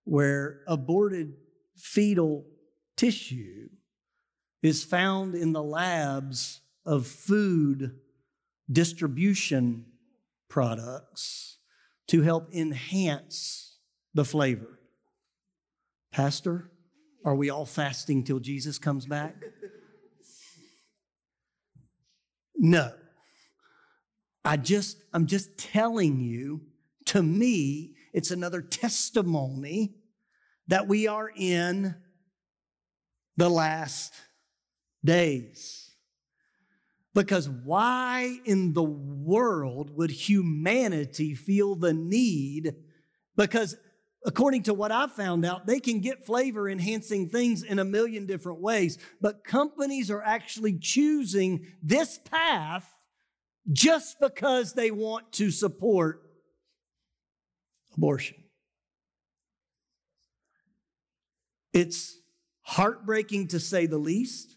where 0.05 0.61
aborted 0.67 1.33
fetal 1.75 2.45
tissue 2.95 3.69
is 4.63 4.83
found 4.83 5.35
in 5.35 5.53
the 5.53 5.63
labs 5.63 6.61
of 6.85 7.07
food 7.07 7.99
distribution 8.71 9.85
products 10.49 11.57
to 12.07 12.21
help 12.21 12.53
enhance 12.53 13.79
the 14.13 14.25
flavor. 14.25 14.79
Pastor, 16.11 16.70
are 17.23 17.35
we 17.35 17.49
all 17.49 17.65
fasting 17.65 18.23
till 18.23 18.39
Jesus 18.39 18.79
comes 18.79 19.05
back? 19.05 19.35
No. 22.55 22.91
I 24.43 24.57
just, 24.57 24.97
I'm 25.13 25.27
just 25.27 25.57
telling 25.57 26.19
you, 26.19 26.61
to 27.07 27.21
me, 27.21 27.95
it's 28.13 28.31
another 28.31 28.61
testimony 28.61 29.95
that 30.67 30.87
we 30.87 31.07
are 31.07 31.31
in 31.35 31.95
the 33.37 33.49
last 33.49 34.13
days. 35.03 35.91
Because 37.13 37.49
why 37.49 38.39
in 38.45 38.73
the 38.73 38.83
world 38.83 39.95
would 39.97 40.11
humanity 40.11 41.35
feel 41.35 41.75
the 41.75 41.93
need? 41.93 42.75
Because 43.35 43.75
according 44.25 44.63
to 44.63 44.73
what 44.73 44.91
I've 44.91 45.13
found 45.13 45.45
out, 45.45 45.65
they 45.65 45.79
can 45.79 45.99
get 45.99 46.25
flavor 46.25 46.69
enhancing 46.69 47.29
things 47.29 47.63
in 47.63 47.79
a 47.79 47.85
million 47.85 48.25
different 48.25 48.59
ways, 48.59 48.97
but 49.19 49.43
companies 49.43 50.11
are 50.11 50.21
actually 50.21 50.77
choosing 50.77 51.67
this 51.81 52.19
path 52.19 52.87
just 53.71 54.19
because 54.19 54.73
they 54.73 54.91
want 54.91 55.31
to 55.33 55.51
support 55.51 56.21
abortion. 57.95 58.37
It's 61.73 62.15
heartbreaking 62.61 63.49
to 63.49 63.59
say 63.59 63.85
the 63.85 63.97
least, 63.97 64.55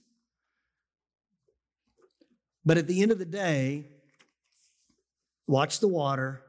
but 2.65 2.77
at 2.77 2.87
the 2.87 3.03
end 3.03 3.13
of 3.13 3.19
the 3.19 3.25
day, 3.25 3.87
watch 5.47 5.81
the 5.81 5.89
water, 5.89 6.43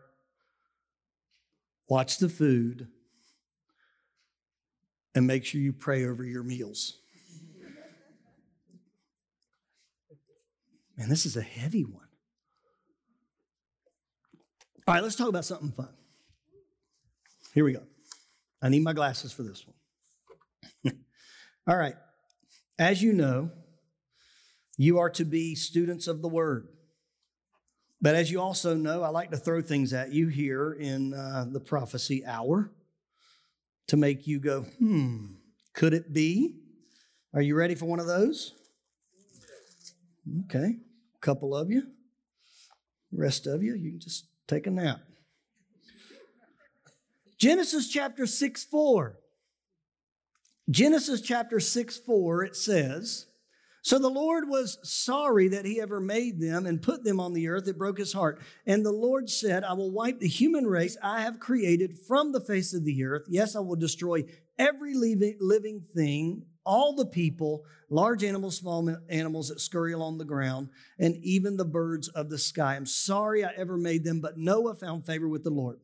watch 1.88 2.18
the 2.18 2.30
food 2.30 2.88
and 5.16 5.26
make 5.26 5.46
sure 5.46 5.62
you 5.62 5.72
pray 5.72 6.06
over 6.06 6.24
your 6.24 6.44
meals. 6.44 7.00
Man, 10.98 11.10
this 11.10 11.26
is 11.26 11.36
a 11.38 11.42
heavy 11.42 11.84
one. 11.84 12.02
All 14.88 14.94
right, 14.94 15.04
let's 15.04 15.16
talk 15.16 15.30
about 15.30 15.46
something 15.46 15.72
fun. 15.72 15.90
Here 17.54 17.66
we 17.66 17.74
go. 17.74 17.84
I 18.62 18.70
need 18.70 18.84
my 18.84 18.94
glasses 18.94 19.32
for 19.32 19.44
this 19.44 19.66
one. 20.84 20.94
All 21.68 21.76
right. 21.76 21.96
As 22.78 23.02
you 23.02 23.14
know, 23.14 23.52
you 24.78 25.00
are 25.00 25.10
to 25.12 25.26
be 25.26 25.56
students 25.56 26.08
of 26.08 26.22
the 26.22 26.28
Word. 26.28 26.68
But 28.02 28.16
as 28.16 28.30
you 28.30 28.42
also 28.42 28.76
know, 28.76 29.04
I 29.04 29.10
like 29.10 29.32
to 29.32 29.38
throw 29.38 29.62
things 29.62 29.94
at 29.94 30.12
you 30.12 30.28
here 30.28 30.74
in 30.74 31.14
uh, 31.14 31.46
the 31.50 31.62
prophecy 31.62 32.26
hour 32.26 32.72
to 33.88 33.98
make 33.98 34.28
you 34.28 34.40
go, 34.40 34.62
hmm, 34.80 35.26
could 35.74 35.94
it 35.94 36.14
be? 36.14 36.56
Are 37.34 37.42
you 37.42 37.56
ready 37.56 37.76
for 37.76 37.86
one 37.86 38.00
of 38.00 38.08
those? 38.08 38.54
Okay, 40.46 40.78
a 41.16 41.20
couple 41.22 41.56
of 41.56 41.70
you. 41.70 41.84
rest 43.12 43.46
of 43.48 43.62
you, 43.62 43.76
you 43.76 43.92
can 43.92 44.00
just 44.00 44.26
take 44.48 44.68
a 44.68 44.72
nap. 44.72 45.02
Genesis 47.38 47.90
chapter 47.90 48.26
6 48.26 48.64
4. 48.64 49.20
Genesis 50.70 51.22
chapter 51.22 51.60
6 51.60 51.98
4, 51.98 52.44
it 52.44 52.56
says, 52.56 53.28
so 53.86 54.00
the 54.00 54.10
Lord 54.10 54.50
was 54.50 54.80
sorry 54.82 55.50
that 55.50 55.64
he 55.64 55.80
ever 55.80 56.02
made 56.02 56.42
them 56.42 56.66
and 56.66 56.82
put 56.82 57.04
them 57.04 57.20
on 57.20 57.34
the 57.34 57.50
earth. 57.50 57.68
It 57.68 57.78
broke 57.78 58.00
his 58.00 58.14
heart. 58.14 58.42
And 58.66 58.84
the 58.84 58.92
Lord 58.92 59.30
said, 59.30 59.64
I 59.64 59.74
will 59.74 59.92
wipe 59.92 60.20
the 60.20 60.28
human 60.28 60.66
race 60.66 60.98
I 61.04 61.22
have 61.22 61.40
created 61.40 61.94
from 62.08 62.32
the 62.32 62.42
face 62.42 62.74
of 62.74 62.84
the 62.84 63.04
earth. 63.04 63.26
Yes, 63.30 63.56
I 63.56 63.60
will 63.60 63.76
destroy 63.76 64.24
every 64.58 64.96
living 64.96 65.82
thing, 65.94 66.48
all 66.66 66.96
the 66.96 67.06
people, 67.06 67.64
large 67.88 68.24
animals, 68.24 68.58
small 68.58 68.90
animals 69.08 69.50
that 69.50 69.62
scurry 69.62 69.94
along 69.94 70.18
the 70.18 70.26
ground, 70.26 70.70
and 70.98 71.16
even 71.18 71.56
the 71.56 71.64
birds 71.64 72.08
of 72.08 72.32
the 72.32 72.40
sky. 72.40 72.76
I'm 72.76 72.88
sorry 72.88 73.46
I 73.46 73.52
ever 73.56 73.78
made 73.78 74.04
them, 74.04 74.20
but 74.20 74.36
Noah 74.36 74.74
found 74.74 75.06
favor 75.06 75.30
with 75.30 75.44
the 75.44 75.52
Lord. 75.52 75.80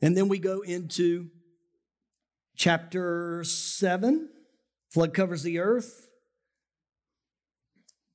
And 0.00 0.16
then 0.16 0.28
we 0.28 0.38
go 0.38 0.60
into 0.60 1.30
chapter 2.54 3.42
7 3.42 4.28
Flood 4.90 5.14
covers 5.14 5.42
the 5.42 5.58
earth. 5.58 6.08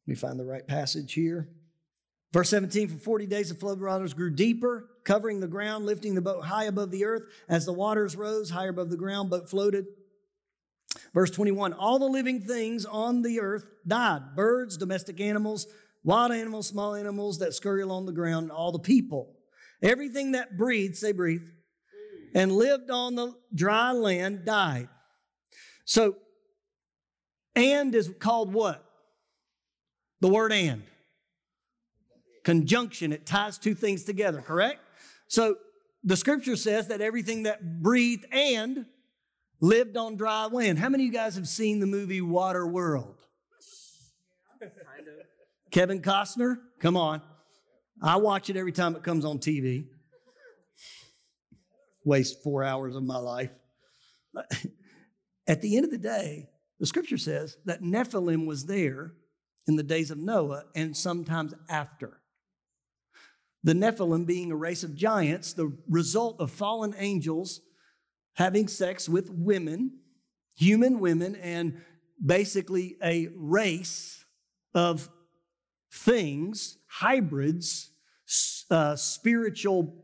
Let 0.06 0.12
me 0.12 0.16
find 0.16 0.40
the 0.40 0.46
right 0.46 0.68
passage 0.68 1.14
here. 1.14 1.50
Verse 2.34 2.50
17 2.50 2.90
For 2.90 2.98
40 2.98 3.28
days 3.28 3.50
the 3.50 3.56
flood 3.56 3.80
waters 3.80 4.14
grew 4.14 4.32
deeper, 4.32 4.90
covering 5.06 5.40
the 5.40 5.48
ground, 5.48 5.86
lifting 5.86 6.16
the 6.16 6.22
boat 6.22 6.46
high 6.46 6.66
above 6.66 6.92
the 6.92 7.06
earth. 7.06 7.24
As 7.48 7.66
the 7.66 7.74
waters 7.74 8.16
rose 8.16 8.50
higher 8.50 8.70
above 8.70 8.90
the 8.90 8.98
ground, 8.98 9.30
boat 9.30 9.50
floated. 9.50 9.86
Verse 11.14 11.30
21 11.30 11.74
All 11.74 12.00
the 12.00 12.06
living 12.06 12.42
things 12.42 12.86
on 12.86 13.22
the 13.22 13.40
earth 13.40 13.70
died 13.88 14.36
birds, 14.36 14.78
domestic 14.78 15.22
animals, 15.22 15.68
wild 16.04 16.32
animals, 16.32 16.68
small 16.68 16.96
animals 16.96 17.40
that 17.40 17.54
scurry 17.54 17.84
along 17.84 18.08
the 18.08 18.12
ground, 18.12 18.52
all 18.52 18.72
the 18.72 18.80
people. 18.80 19.36
Everything 19.82 20.32
that 20.32 20.58
breathed, 20.58 20.96
say 20.96 21.12
breathe, 21.12 21.44
and 22.34 22.52
lived 22.52 22.90
on 22.90 23.16
the 23.16 23.34
dry 23.54 23.92
land 23.92 24.46
died. 24.46 24.90
So 25.86 26.16
and 27.56 27.94
is 27.94 28.12
called 28.20 28.54
what? 28.54 28.84
The 30.22 30.28
word 30.28 30.52
and. 30.52 30.84
Conjunction, 32.44 33.14
it 33.14 33.26
ties 33.26 33.58
two 33.58 33.74
things 33.74 34.04
together, 34.04 34.42
correct? 34.42 34.80
So 35.28 35.56
the 36.04 36.18
scripture 36.18 36.56
says 36.56 36.90
that 36.90 37.02
everything 37.02 37.44
that 37.44 37.82
breathed 37.82 38.26
and 38.32 38.86
lived 39.62 39.96
on 39.96 40.18
dry 40.18 40.46
land. 40.46 40.78
How 40.78 40.90
many 40.90 41.04
of 41.04 41.08
you 41.08 41.14
guys 41.14 41.36
have 41.36 41.48
seen 41.48 41.80
the 41.80 41.88
movie 41.88 42.22
Water 42.22 42.68
World? 42.68 43.20
Kevin 45.72 46.02
Costner? 46.02 46.58
Come 46.80 46.98
on. 46.98 47.22
I 48.02 48.18
watch 48.18 48.50
it 48.50 48.58
every 48.58 48.74
time 48.74 48.96
it 48.96 49.04
comes 49.04 49.24
on 49.24 49.40
TV. 49.40 49.88
waste 52.04 52.44
four 52.44 52.64
hours 52.64 52.96
of 52.96 53.04
my 53.04 53.18
life. 53.18 53.52
At 55.48 55.62
the 55.62 55.78
end 55.78 55.86
of 55.86 55.92
the 55.92 55.98
day, 55.98 56.50
the 56.84 56.88
scripture 56.88 57.18
says 57.18 57.56
that 57.64 57.82
Nephilim 57.82 58.46
was 58.46 58.66
there 58.66 59.14
in 59.68 59.78
the 59.78 59.84
days 59.84 60.12
of 60.12 60.18
Noah 60.18 60.66
and 60.76 60.98
sometimes 60.98 61.54
after. 61.70 62.20
The 63.64 63.72
Nephilim 63.72 64.26
being 64.26 64.52
a 64.52 64.58
race 64.58 64.84
of 64.84 64.94
giants, 64.94 65.54
the 65.54 65.72
result 65.88 66.42
of 66.42 66.52
fallen 66.52 66.94
angels 66.98 67.62
having 68.34 68.68
sex 68.68 69.08
with 69.08 69.30
women, 69.30 70.00
human 70.58 71.00
women, 71.00 71.38
and 71.38 71.80
basically 72.22 72.98
a 73.02 73.30
race 73.34 74.26
of 74.74 75.08
things, 75.90 76.80
hybrids, 76.90 77.92
uh, 78.70 78.98
spiritual 78.98 80.04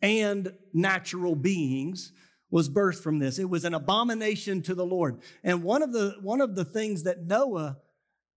and 0.00 0.52
natural 0.72 1.34
beings 1.34 2.12
was 2.52 2.68
birthed 2.68 3.02
from 3.02 3.18
this. 3.18 3.40
It 3.40 3.50
was 3.50 3.64
an 3.64 3.74
abomination 3.74 4.62
to 4.62 4.74
the 4.76 4.86
Lord. 4.86 5.20
And 5.42 5.64
one 5.64 5.82
of 5.82 5.92
the 5.92 6.16
one 6.20 6.40
of 6.40 6.54
the 6.54 6.64
things 6.64 7.02
that 7.02 7.26
Noah 7.26 7.78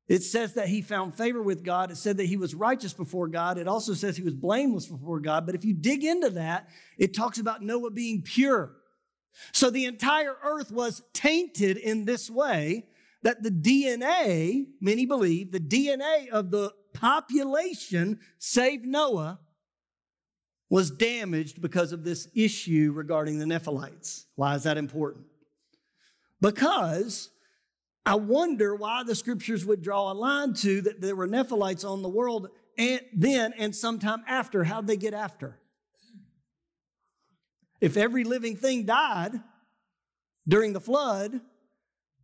it 0.08 0.22
says 0.22 0.54
that 0.54 0.68
he 0.68 0.84
found 0.84 1.16
favor 1.16 1.42
with 1.42 1.64
God. 1.64 1.90
It 1.90 1.98
said 1.98 2.18
that 2.18 2.28
he 2.28 2.38
was 2.38 2.54
righteous 2.54 2.94
before 2.94 3.28
God. 3.28 3.58
It 3.58 3.68
also 3.68 3.96
says 3.96 4.16
he 4.16 4.24
was 4.24 4.36
blameless 4.36 4.86
before 4.86 5.20
God. 5.20 5.48
But 5.48 5.56
if 5.56 5.66
you 5.66 5.74
dig 5.74 6.04
into 6.04 6.30
that, 6.32 6.70
it 7.00 7.16
talks 7.16 7.40
about 7.40 7.64
Noah 7.64 7.90
being 7.90 8.22
pure. 8.22 8.76
So 9.52 9.72
the 9.72 9.86
entire 9.86 10.38
earth 10.44 10.72
was 10.72 11.02
tainted 11.14 11.78
in 11.78 12.06
this 12.06 12.30
way 12.30 12.86
that 13.24 13.42
the 13.42 13.50
DNA, 13.50 14.68
many 14.80 15.08
believe, 15.08 15.52
the 15.52 15.60
DNA 15.60 16.30
of 16.30 16.52
the 16.52 16.72
population, 16.94 18.20
save 18.38 18.86
Noah, 18.86 19.40
was 20.76 20.92
damaged 20.92 21.62
because 21.62 21.94
of 21.94 22.04
this 22.04 22.28
issue 22.36 22.92
regarding 22.94 23.40
the 23.40 23.46
Nephilites. 23.46 24.26
Why 24.36 24.56
is 24.56 24.64
that 24.64 24.78
important? 24.78 25.26
Because 26.42 27.30
I 28.06 28.16
wonder 28.16 28.76
why 28.76 29.04
the 29.04 29.16
scriptures 29.16 29.66
would 29.66 29.82
draw 29.82 30.12
a 30.12 30.14
line 30.14 30.54
to 30.56 30.82
that 30.82 31.00
there 31.00 31.16
were 31.16 31.30
Nephilites 31.30 31.90
on 31.90 32.02
the 32.02 32.10
world 32.10 32.50
and 32.78 33.00
then 33.14 33.54
and 33.58 33.74
sometime 33.74 34.26
after. 34.28 34.66
How'd 34.66 34.86
they 34.86 34.98
get 34.98 35.14
after? 35.14 35.62
If 37.80 37.96
every 37.96 38.26
living 38.26 38.58
thing 38.58 38.84
died 38.84 39.32
during 40.46 40.74
the 40.74 40.82
flood, 40.82 41.40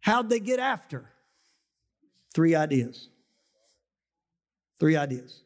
how'd 0.01 0.29
they 0.29 0.41
get 0.41 0.59
after? 0.59 1.09
Three 2.33 2.53
ideas. 2.53 3.07
Three 4.77 4.97
ideas. 4.97 5.41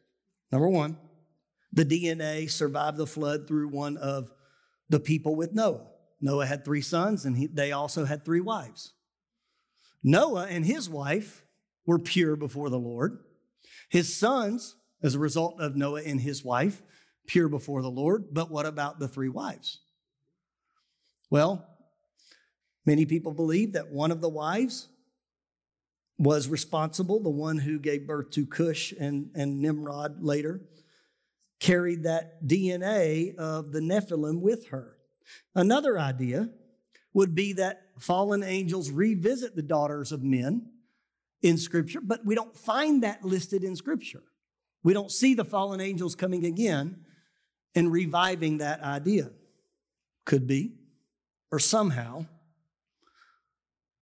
Number 0.51 0.69
one, 0.69 0.97
the 1.75 1.85
DNA 1.85 2.49
survived 2.49 2.97
the 2.97 3.05
flood 3.05 3.47
through 3.47 3.67
one 3.67 3.97
of 3.97 4.31
the 4.89 4.99
people 4.99 5.35
with 5.35 5.53
Noah. 5.53 5.85
Noah 6.21 6.45
had 6.45 6.63
three 6.63 6.81
sons, 6.81 7.25
and 7.25 7.38
he, 7.38 7.47
they 7.47 7.73
also 7.73 8.05
had 8.05 8.23
three 8.23 8.39
wives. 8.39 8.93
Noah 10.01 10.47
and 10.47 10.65
his 10.65 10.89
wife 10.89 11.45
were 11.85 11.99
pure 11.99 12.35
before 12.35 12.69
the 12.69 12.79
Lord. 12.79 13.19
His 13.89 14.15
sons, 14.15 14.77
as 15.03 15.15
a 15.15 15.19
result 15.19 15.59
of 15.59 15.75
Noah 15.75 16.01
and 16.03 16.21
his 16.21 16.43
wife, 16.43 16.81
pure 17.27 17.49
before 17.49 17.81
the 17.81 17.91
Lord. 17.91 18.27
But 18.31 18.49
what 18.49 18.65
about 18.65 18.99
the 18.99 19.07
three 19.07 19.29
wives? 19.29 19.81
Well, 21.29 21.67
many 22.85 23.05
people 23.05 23.33
believe 23.33 23.73
that 23.73 23.91
one 23.91 24.11
of 24.11 24.21
the 24.21 24.29
wives 24.29 24.88
was 26.17 26.47
responsible, 26.47 27.19
the 27.21 27.29
one 27.29 27.57
who 27.57 27.79
gave 27.79 28.07
birth 28.07 28.29
to 28.31 28.45
Cush 28.45 28.93
and, 28.93 29.31
and 29.35 29.59
Nimrod 29.59 30.23
later 30.23 30.61
carried 31.59 32.03
that 32.03 32.45
DNA 32.45 33.35
of 33.35 33.71
the 33.71 33.79
Nephilim 33.79 34.41
with 34.41 34.67
her. 34.67 34.97
Another 35.53 35.99
idea 35.99 36.49
would 37.13 37.33
be 37.33 37.53
that 37.53 37.83
fallen 37.97 38.43
angels 38.43 38.91
revisit 38.91 39.55
the 39.55 39.61
daughters 39.61 40.11
of 40.11 40.21
men 40.21 40.69
in 41.41 41.57
Scripture, 41.57 42.01
but 42.01 42.25
we 42.25 42.35
don't 42.35 42.55
find 42.55 43.03
that 43.03 43.23
listed 43.23 43.63
in 43.63 43.75
Scripture. 43.75 44.23
We 44.83 44.93
don't 44.93 45.11
see 45.11 45.33
the 45.33 45.45
fallen 45.45 45.79
angels 45.79 46.15
coming 46.15 46.45
again 46.45 47.05
and 47.73 47.91
reviving 47.91 48.59
that 48.59 48.81
idea. 48.81 49.31
Could 50.25 50.47
be, 50.47 50.73
or 51.51 51.59
somehow. 51.59 52.25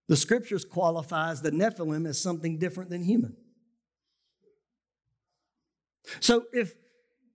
The 0.07 0.15
Scriptures 0.15 0.65
qualifies 0.65 1.41
the 1.41 1.51
Nephilim 1.51 2.07
as 2.07 2.19
something 2.19 2.57
different 2.57 2.89
than 2.89 3.03
human. 3.03 3.35
So 6.19 6.45
if 6.51 6.73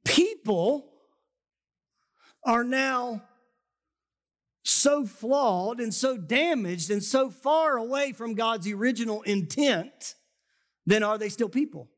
people 0.09 0.91
are 2.45 2.65
now 2.65 3.23
so 4.65 5.07
flawed 5.07 5.81
and 5.81 5.93
so 5.93 6.17
damaged 6.17 6.91
and 6.91 7.03
so 7.03 7.31
far 7.31 7.77
away 7.77 8.13
from 8.13 8.35
God's 8.35 8.67
original 8.69 9.23
intent, 9.23 10.15
then 10.87 11.03
are 11.03 11.19
they 11.19 11.29
still 11.29 11.49
people? 11.49 11.89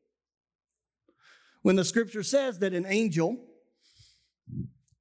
When 1.61 1.75
the 1.75 1.85
scripture 1.85 2.23
says 2.23 2.59
that 2.59 2.73
an 2.73 2.85
angel, 2.87 3.37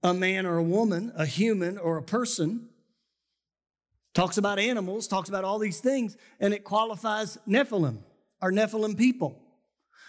a 0.03 0.15
man 0.15 0.47
or 0.47 0.59
a 0.59 0.63
woman, 0.63 1.13
a 1.17 1.27
human 1.27 1.79
or 1.79 1.97
a 1.97 2.03
person, 2.03 2.69
talks 4.15 4.37
about 4.37 4.59
animals, 4.59 5.09
talks 5.09 5.29
about 5.29 5.45
all 5.45 5.59
these 5.59 5.81
things, 5.81 6.17
and 6.39 6.53
it 6.53 6.65
qualifies 6.65 7.39
Nephilim, 7.49 7.99
or 8.41 8.53
Nephilim 8.53 8.97
people. 8.97 9.41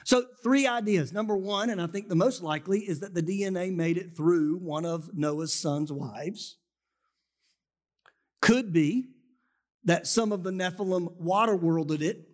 So, 0.03 0.25
three 0.43 0.65
ideas. 0.65 1.13
Number 1.13 1.37
one, 1.37 1.69
and 1.69 1.81
I 1.81 1.87
think 1.87 2.09
the 2.09 2.15
most 2.15 2.41
likely, 2.41 2.79
is 2.79 3.01
that 3.01 3.13
the 3.13 3.21
DNA 3.21 3.73
made 3.73 3.97
it 3.97 4.15
through 4.15 4.57
one 4.57 4.85
of 4.85 5.15
Noah's 5.15 5.53
son's 5.53 5.91
wives. 5.91 6.57
Could 8.41 8.73
be 8.73 9.09
that 9.83 10.07
some 10.07 10.31
of 10.31 10.43
the 10.43 10.51
Nephilim 10.51 11.19
water 11.19 11.55
worlded 11.55 12.01
it. 12.01 12.27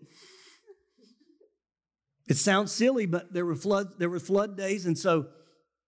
It 2.27 2.37
sounds 2.37 2.71
silly, 2.71 3.05
but 3.05 3.33
there 3.33 3.45
were 3.45 3.55
flood, 3.55 3.99
there 3.99 4.09
were 4.09 4.19
flood 4.19 4.57
days, 4.57 4.85
and 4.85 4.97
so 4.97 5.27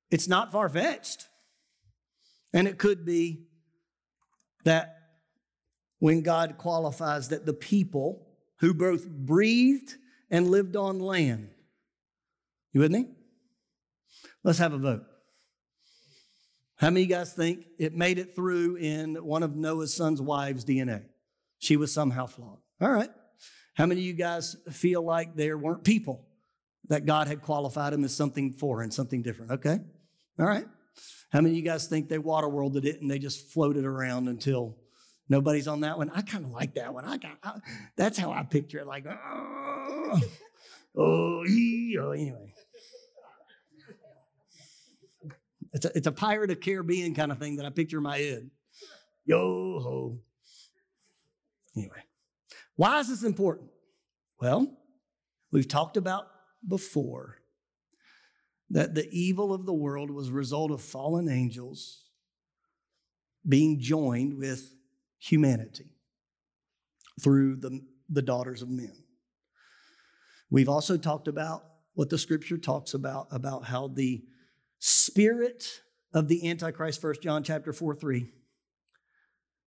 it's 0.09 0.27
not 0.27 0.51
far 0.51 0.69
fetched. 0.69 1.25
And 2.53 2.67
it 2.67 2.77
could 2.77 3.05
be 3.05 3.47
that 4.63 4.95
when 5.99 6.21
God 6.21 6.57
qualifies 6.57 7.29
that 7.29 7.45
the 7.45 7.53
people 7.53 8.25
who 8.59 8.73
both 8.73 9.07
breathed 9.07 9.95
and 10.31 10.49
lived 10.49 10.75
on 10.75 10.99
land 10.99 11.49
you 12.73 12.81
with 12.81 12.91
me? 12.91 13.07
Let's 14.43 14.59
have 14.59 14.73
a 14.73 14.77
vote. 14.77 15.03
How 16.77 16.89
many 16.89 17.03
of 17.03 17.09
you 17.09 17.15
guys 17.15 17.33
think 17.33 17.65
it 17.77 17.93
made 17.93 18.19
it 18.19 18.35
through 18.35 18.77
in 18.77 19.15
one 19.15 19.43
of 19.43 19.55
Noah's 19.55 19.93
son's 19.93 20.21
wives' 20.21 20.63
DNA? 20.63 21.03
She 21.57 21.75
was 21.75 21.93
somehow 21.93 22.25
flawed. 22.25 22.59
All 22.79 22.89
right. 22.89 23.09
How 23.73 23.85
many 23.85 24.01
of 24.01 24.05
you 24.05 24.13
guys 24.13 24.55
feel 24.71 25.01
like 25.01 25.35
there 25.35 25.57
weren't 25.57 25.83
people 25.83 26.25
that 26.87 27.05
God 27.05 27.27
had 27.27 27.41
qualified 27.41 27.91
them 27.91 28.03
as 28.05 28.15
something 28.15 28.53
foreign, 28.53 28.91
something 28.91 29.21
different? 29.21 29.51
Okay. 29.51 29.79
All 30.39 30.45
right. 30.45 30.65
How 31.31 31.41
many 31.41 31.53
of 31.53 31.57
you 31.57 31.63
guys 31.63 31.87
think 31.87 32.07
they 32.07 32.17
water 32.17 32.47
worlded 32.47 32.85
it 32.85 33.01
and 33.01 33.11
they 33.11 33.19
just 33.19 33.51
floated 33.51 33.85
around 33.85 34.27
until 34.27 34.77
nobody's 35.27 35.67
on 35.67 35.81
that 35.81 35.97
one? 35.97 36.09
I 36.09 36.21
kind 36.21 36.45
of 36.45 36.51
like 36.51 36.75
that 36.75 36.93
one. 36.93 37.05
I 37.05 37.17
got 37.17 37.37
I, 37.43 37.59
that's 37.97 38.17
how 38.17 38.31
I 38.31 38.43
picture 38.43 38.79
it. 38.79 38.87
Like, 38.87 39.05
ah, 39.07 39.15
oh, 39.17 40.21
oh, 40.97 41.43
anyway. 41.43 42.48
It's 45.73 45.85
a, 45.85 45.97
it's 45.97 46.07
a 46.07 46.11
pirate 46.11 46.51
of 46.51 46.59
Caribbean 46.59 47.13
kind 47.13 47.31
of 47.31 47.37
thing 47.37 47.57
that 47.57 47.65
I 47.65 47.69
picture 47.69 47.97
in 47.97 48.03
my 48.03 48.17
head. 48.17 48.49
Yo 49.25 49.79
ho. 49.79 50.19
Anyway, 51.77 52.03
why 52.75 52.99
is 52.99 53.09
this 53.09 53.23
important? 53.23 53.69
Well, 54.41 54.77
we've 55.51 55.67
talked 55.67 55.97
about 55.97 56.27
before 56.67 57.37
that 58.69 58.95
the 58.95 59.07
evil 59.11 59.53
of 59.53 59.65
the 59.65 59.73
world 59.73 60.11
was 60.11 60.29
a 60.29 60.33
result 60.33 60.71
of 60.71 60.81
fallen 60.81 61.29
angels 61.29 62.05
being 63.47 63.79
joined 63.79 64.37
with 64.37 64.75
humanity 65.17 65.91
through 67.21 67.55
the, 67.57 67.81
the 68.09 68.21
daughters 68.21 68.61
of 68.61 68.69
men. 68.69 68.93
We've 70.49 70.69
also 70.69 70.97
talked 70.97 71.27
about 71.27 71.63
what 71.93 72.09
the 72.09 72.17
scripture 72.17 72.57
talks 72.57 72.93
about, 72.93 73.27
about 73.31 73.65
how 73.65 73.87
the 73.87 74.23
spirit 74.79 75.81
of 76.13 76.27
the 76.27 76.49
Antichrist, 76.49 77.01
First 77.01 77.21
John 77.21 77.43
chapter 77.43 77.71
4 77.71 77.95
3, 77.95 78.27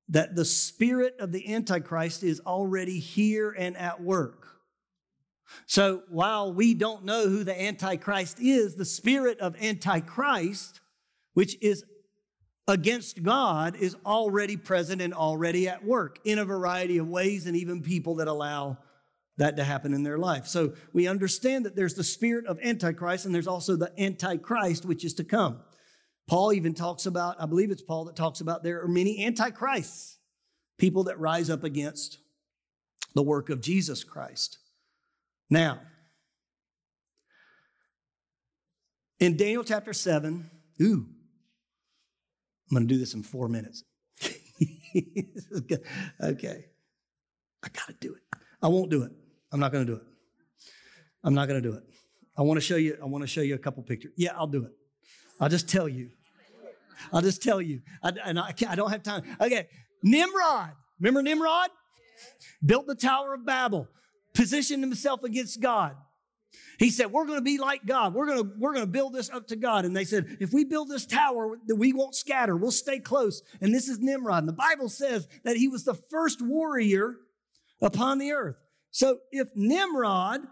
that 0.08 0.34
the 0.34 0.44
spirit 0.44 1.14
of 1.20 1.32
the 1.32 1.54
Antichrist 1.54 2.22
is 2.22 2.40
already 2.40 2.98
here 2.98 3.50
and 3.50 3.76
at 3.76 4.02
work. 4.02 4.48
So 5.66 6.02
while 6.08 6.52
we 6.52 6.74
don't 6.74 7.04
know 7.04 7.28
who 7.28 7.44
the 7.44 7.60
Antichrist 7.60 8.40
is, 8.40 8.74
the 8.74 8.84
spirit 8.84 9.38
of 9.38 9.54
Antichrist, 9.62 10.80
which 11.34 11.56
is 11.62 11.84
against 12.66 13.22
God, 13.22 13.76
is 13.76 13.96
already 14.06 14.56
present 14.56 15.02
and 15.02 15.12
already 15.12 15.68
at 15.68 15.84
work 15.84 16.20
in 16.24 16.38
a 16.38 16.44
variety 16.44 16.98
of 16.98 17.08
ways, 17.08 17.46
and 17.46 17.56
even 17.56 17.82
people 17.82 18.16
that 18.16 18.28
allow 18.28 18.78
that 19.38 19.56
to 19.56 19.64
happen 19.64 19.94
in 19.94 20.02
their 20.02 20.18
life. 20.18 20.46
So 20.46 20.74
we 20.92 21.06
understand 21.06 21.64
that 21.64 21.74
there's 21.74 21.94
the 21.94 22.04
spirit 22.04 22.46
of 22.46 22.58
Antichrist 22.62 23.24
and 23.24 23.34
there's 23.34 23.46
also 23.46 23.76
the 23.76 23.92
Antichrist, 23.98 24.84
which 24.84 25.04
is 25.04 25.14
to 25.14 25.24
come. 25.24 25.60
Paul 26.28 26.52
even 26.52 26.74
talks 26.74 27.06
about, 27.06 27.36
I 27.40 27.46
believe 27.46 27.70
it's 27.70 27.82
Paul 27.82 28.04
that 28.06 28.16
talks 28.16 28.40
about 28.40 28.62
there 28.62 28.82
are 28.82 28.88
many 28.88 29.24
antichrists, 29.24 30.18
people 30.78 31.04
that 31.04 31.18
rise 31.18 31.50
up 31.50 31.64
against 31.64 32.18
the 33.14 33.22
work 33.22 33.50
of 33.50 33.60
Jesus 33.60 34.04
Christ. 34.04 34.58
Now, 35.50 35.80
in 39.18 39.36
Daniel 39.36 39.64
chapter 39.64 39.92
7, 39.92 40.50
ooh, 40.80 41.06
I'm 42.70 42.76
going 42.76 42.88
to 42.88 42.94
do 42.94 42.98
this 42.98 43.14
in 43.14 43.22
four 43.22 43.48
minutes. 43.48 43.84
okay. 46.22 46.64
I 47.62 47.68
got 47.68 47.88
to 47.88 47.96
do 48.00 48.14
it. 48.14 48.38
I 48.62 48.68
won't 48.68 48.90
do 48.90 49.02
it. 49.02 49.12
I'm 49.52 49.60
not 49.60 49.72
going 49.72 49.86
to 49.86 49.92
do 49.92 49.96
it. 49.98 50.06
I'm 51.24 51.34
not 51.34 51.46
going 51.48 51.62
to 51.62 51.68
do 51.68 51.76
it. 51.76 51.82
I 52.36 52.42
want 52.42 52.58
to 52.58 52.62
show 52.62 52.76
you. 52.76 52.96
I 53.00 53.06
want 53.06 53.22
to 53.22 53.28
show 53.28 53.42
you 53.42 53.54
a 53.54 53.58
couple 53.58 53.82
pictures. 53.82 54.12
Yeah, 54.16 54.30
I'll 54.36 54.46
do 54.46 54.64
it. 54.64 54.72
I'll 55.40 55.48
just 55.48 55.68
tell 55.68 55.88
you. 55.88 56.10
I'll 57.12 57.20
just 57.20 57.42
tell 57.42 57.60
you. 57.60 57.82
I, 58.02 58.12
and 58.24 58.38
I, 58.38 58.54
I 58.68 58.74
don't 58.74 58.90
have 58.90 59.02
time. 59.02 59.22
Okay, 59.40 59.68
Nimrod. 60.02 60.70
Remember 61.00 61.22
Nimrod? 61.22 61.70
Built 62.64 62.86
the 62.86 62.94
Tower 62.94 63.34
of 63.34 63.44
Babel, 63.44 63.88
positioned 64.34 64.82
himself 64.82 65.24
against 65.24 65.60
God. 65.60 65.96
He 66.78 66.90
said, 66.90 67.10
We're 67.10 67.26
going 67.26 67.38
to 67.38 67.44
be 67.44 67.58
like 67.58 67.84
God. 67.84 68.14
We're 68.14 68.26
going 68.26 68.42
to, 68.42 68.50
we're 68.58 68.72
going 68.72 68.86
to 68.86 68.90
build 68.90 69.12
this 69.12 69.30
up 69.30 69.48
to 69.48 69.56
God. 69.56 69.84
And 69.84 69.96
they 69.96 70.04
said, 70.04 70.38
If 70.40 70.52
we 70.52 70.64
build 70.64 70.88
this 70.88 71.06
tower, 71.06 71.56
we 71.74 71.92
won't 71.92 72.14
scatter. 72.14 72.56
We'll 72.56 72.70
stay 72.70 72.98
close. 73.00 73.42
And 73.60 73.74
this 73.74 73.88
is 73.88 73.98
Nimrod. 73.98 74.40
And 74.40 74.48
the 74.48 74.52
Bible 74.52 74.88
says 74.88 75.26
that 75.44 75.56
he 75.56 75.68
was 75.68 75.84
the 75.84 75.94
first 75.94 76.40
warrior 76.40 77.16
upon 77.80 78.18
the 78.18 78.32
earth. 78.32 78.62
So 78.92 79.18
if 79.32 79.48
Nimrod 79.56 80.42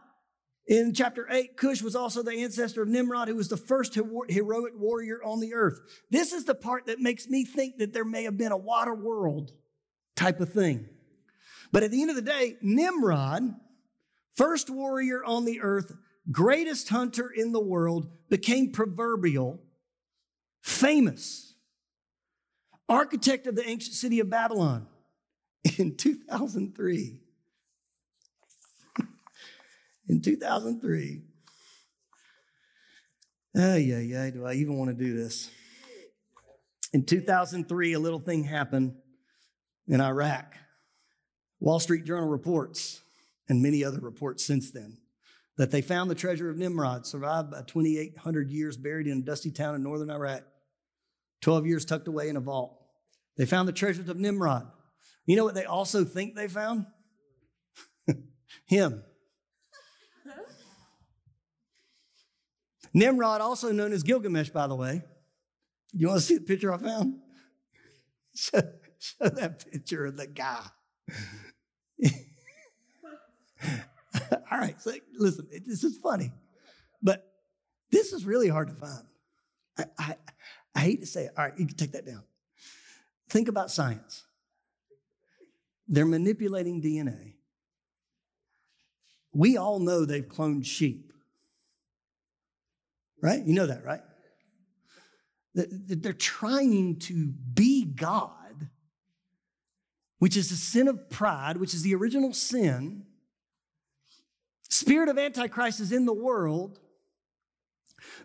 in 0.66 0.94
chapter 0.94 1.26
8, 1.30 1.56
Cush 1.56 1.82
was 1.82 1.94
also 1.94 2.22
the 2.22 2.32
ancestor 2.32 2.82
of 2.82 2.88
Nimrod, 2.88 3.28
who 3.28 3.36
was 3.36 3.48
the 3.48 3.56
first 3.56 3.94
heroic 3.94 4.72
warrior 4.76 5.22
on 5.22 5.40
the 5.40 5.54
earth. 5.54 5.78
This 6.10 6.32
is 6.32 6.46
the 6.46 6.54
part 6.54 6.86
that 6.86 6.98
makes 6.98 7.28
me 7.28 7.44
think 7.44 7.78
that 7.78 7.92
there 7.92 8.04
may 8.04 8.24
have 8.24 8.38
been 8.38 8.52
a 8.52 8.56
water 8.56 8.94
world 8.94 9.52
type 10.16 10.40
of 10.40 10.52
thing. 10.52 10.88
But 11.70 11.82
at 11.82 11.90
the 11.90 12.00
end 12.00 12.10
of 12.10 12.16
the 12.16 12.22
day, 12.22 12.56
Nimrod, 12.62 13.54
first 14.34 14.70
warrior 14.70 15.22
on 15.24 15.44
the 15.44 15.60
earth, 15.60 15.92
greatest 16.32 16.88
hunter 16.88 17.28
in 17.28 17.52
the 17.52 17.60
world, 17.60 18.08
became 18.28 18.72
proverbial, 18.72 19.60
famous, 20.62 21.54
architect 22.88 23.46
of 23.46 23.54
the 23.54 23.68
ancient 23.68 23.94
city 23.94 24.18
of 24.18 24.30
Babylon 24.30 24.86
in 25.78 25.96
2003 25.96 27.20
in 30.10 30.20
2003. 30.20 31.22
Oh, 33.56 33.76
yeah, 33.76 33.98
yeah, 33.98 34.30
do 34.30 34.44
I 34.44 34.54
even 34.54 34.76
want 34.76 34.90
to 34.90 35.04
do 35.04 35.16
this? 35.16 35.50
In 36.92 37.04
2003, 37.04 37.92
a 37.92 37.98
little 37.98 38.18
thing 38.18 38.42
happened 38.42 38.94
in 39.86 40.00
Iraq. 40.00 40.56
Wall 41.60 41.78
Street 41.78 42.04
Journal 42.04 42.28
reports, 42.28 43.02
and 43.48 43.62
many 43.62 43.84
other 43.84 44.00
reports 44.00 44.44
since 44.44 44.72
then, 44.72 44.98
that 45.56 45.70
they 45.70 45.80
found 45.80 46.10
the 46.10 46.16
treasure 46.16 46.50
of 46.50 46.56
Nimrod, 46.56 47.06
survived 47.06 47.52
by 47.52 47.62
2,800 47.62 48.50
years, 48.50 48.76
buried 48.76 49.06
in 49.06 49.18
a 49.18 49.22
dusty 49.22 49.52
town 49.52 49.76
in 49.76 49.82
northern 49.82 50.10
Iraq, 50.10 50.42
12 51.42 51.66
years 51.66 51.84
tucked 51.84 52.08
away 52.08 52.28
in 52.28 52.36
a 52.36 52.40
vault. 52.40 52.76
They 53.36 53.46
found 53.46 53.68
the 53.68 53.72
treasures 53.72 54.08
of 54.08 54.18
Nimrod. 54.18 54.66
You 55.26 55.36
know 55.36 55.44
what 55.44 55.54
they 55.54 55.64
also 55.64 56.04
think 56.04 56.34
they 56.34 56.48
found? 56.48 56.86
Him. 58.66 59.04
Nimrod, 62.92 63.40
also 63.40 63.72
known 63.72 63.92
as 63.92 64.02
Gilgamesh, 64.02 64.50
by 64.50 64.66
the 64.66 64.74
way. 64.74 65.02
You 65.92 66.08
want 66.08 66.20
to 66.20 66.26
see 66.26 66.36
the 66.36 66.42
picture 66.42 66.72
I 66.72 66.78
found? 66.78 67.18
Show, 68.34 68.60
show 68.98 69.28
that 69.28 69.70
picture 69.70 70.06
of 70.06 70.16
the 70.16 70.26
guy. 70.26 70.64
All 74.50 74.58
right, 74.58 74.80
so 74.80 74.92
listen, 75.18 75.48
this 75.66 75.84
is 75.84 75.98
funny, 75.98 76.30
but 77.02 77.30
this 77.90 78.12
is 78.12 78.24
really 78.24 78.48
hard 78.48 78.68
to 78.68 78.74
find. 78.74 79.04
I, 79.78 79.84
I, 79.98 80.16
I 80.74 80.80
hate 80.80 81.00
to 81.00 81.06
say 81.06 81.24
it. 81.24 81.32
All 81.36 81.44
right, 81.44 81.52
you 81.58 81.66
can 81.66 81.76
take 81.76 81.92
that 81.92 82.06
down. 82.06 82.22
Think 83.28 83.48
about 83.48 83.70
science. 83.70 84.24
They're 85.88 86.06
manipulating 86.06 86.80
DNA. 86.80 87.34
We 89.32 89.56
all 89.56 89.80
know 89.80 90.04
they've 90.04 90.26
cloned 90.26 90.64
sheep. 90.64 91.09
Right? 93.22 93.44
You 93.44 93.54
know 93.54 93.66
that, 93.66 93.84
right? 93.84 94.00
They're 95.54 96.12
trying 96.12 97.00
to 97.00 97.26
be 97.26 97.84
God, 97.84 98.68
which 100.18 100.36
is 100.36 100.50
a 100.52 100.56
sin 100.56 100.88
of 100.88 101.10
pride, 101.10 101.56
which 101.56 101.74
is 101.74 101.82
the 101.82 101.94
original 101.94 102.32
sin. 102.32 103.04
Spirit 104.68 105.08
of 105.08 105.18
Antichrist 105.18 105.80
is 105.80 105.92
in 105.92 106.06
the 106.06 106.12
world. 106.12 106.78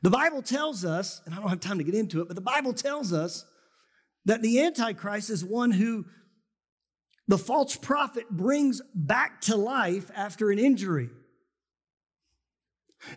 The 0.01 0.09
Bible 0.09 0.41
tells 0.41 0.85
us, 0.85 1.21
and 1.25 1.33
I 1.33 1.39
don't 1.39 1.49
have 1.49 1.59
time 1.59 1.79
to 1.79 1.83
get 1.83 1.95
into 1.95 2.21
it, 2.21 2.27
but 2.27 2.35
the 2.35 2.41
Bible 2.41 2.73
tells 2.73 3.11
us 3.11 3.45
that 4.25 4.41
the 4.41 4.61
Antichrist 4.61 5.29
is 5.29 5.43
one 5.43 5.71
who 5.71 6.05
the 7.27 7.37
false 7.39 7.75
prophet 7.75 8.29
brings 8.29 8.81
back 8.93 9.41
to 9.41 9.55
life 9.55 10.11
after 10.15 10.51
an 10.51 10.59
injury. 10.59 11.09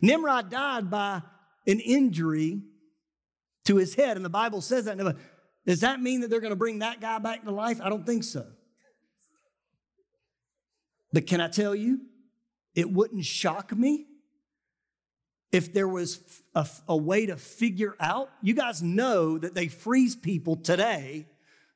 Nimrod 0.01 0.51
died 0.51 0.91
by 0.91 1.23
an 1.67 1.81
injury 1.81 2.63
to 3.65 3.77
his 3.77 3.95
head. 3.95 4.17
And 4.17 4.25
the 4.25 4.31
Bible 4.31 4.61
says 4.61 4.87
that. 4.87 5.17
Does 5.67 5.81
that 5.81 6.01
mean 6.01 6.23
that 6.23 6.31
they're 6.31 6.41
going 6.41 6.53
to 6.53 6.57
bring 6.57 6.79
that 6.79 7.01
guy 7.01 7.19
back 7.19 7.45
to 7.45 7.51
life? 7.51 7.81
I 7.83 7.89
don't 7.89 8.07
think 8.07 8.25
so. 8.25 8.47
But 11.13 11.27
can 11.27 11.41
I 11.41 11.49
tell 11.49 11.75
you, 11.75 12.01
it 12.75 12.91
wouldn't 12.91 13.25
shock 13.25 13.77
me 13.77 14.07
if 15.53 15.73
there 15.73 15.89
was 15.89 16.21
a, 16.55 16.67
a, 16.87 16.97
way 16.97 17.27
to 17.27 17.37
figure 17.37 17.97
out. 17.99 18.31
You 18.43 18.55
guys 18.55 18.83
know 18.83 19.39
that 19.39 19.55
they 19.55 19.69
freeze 19.69 20.15
people 20.15 20.57
today 20.57 21.27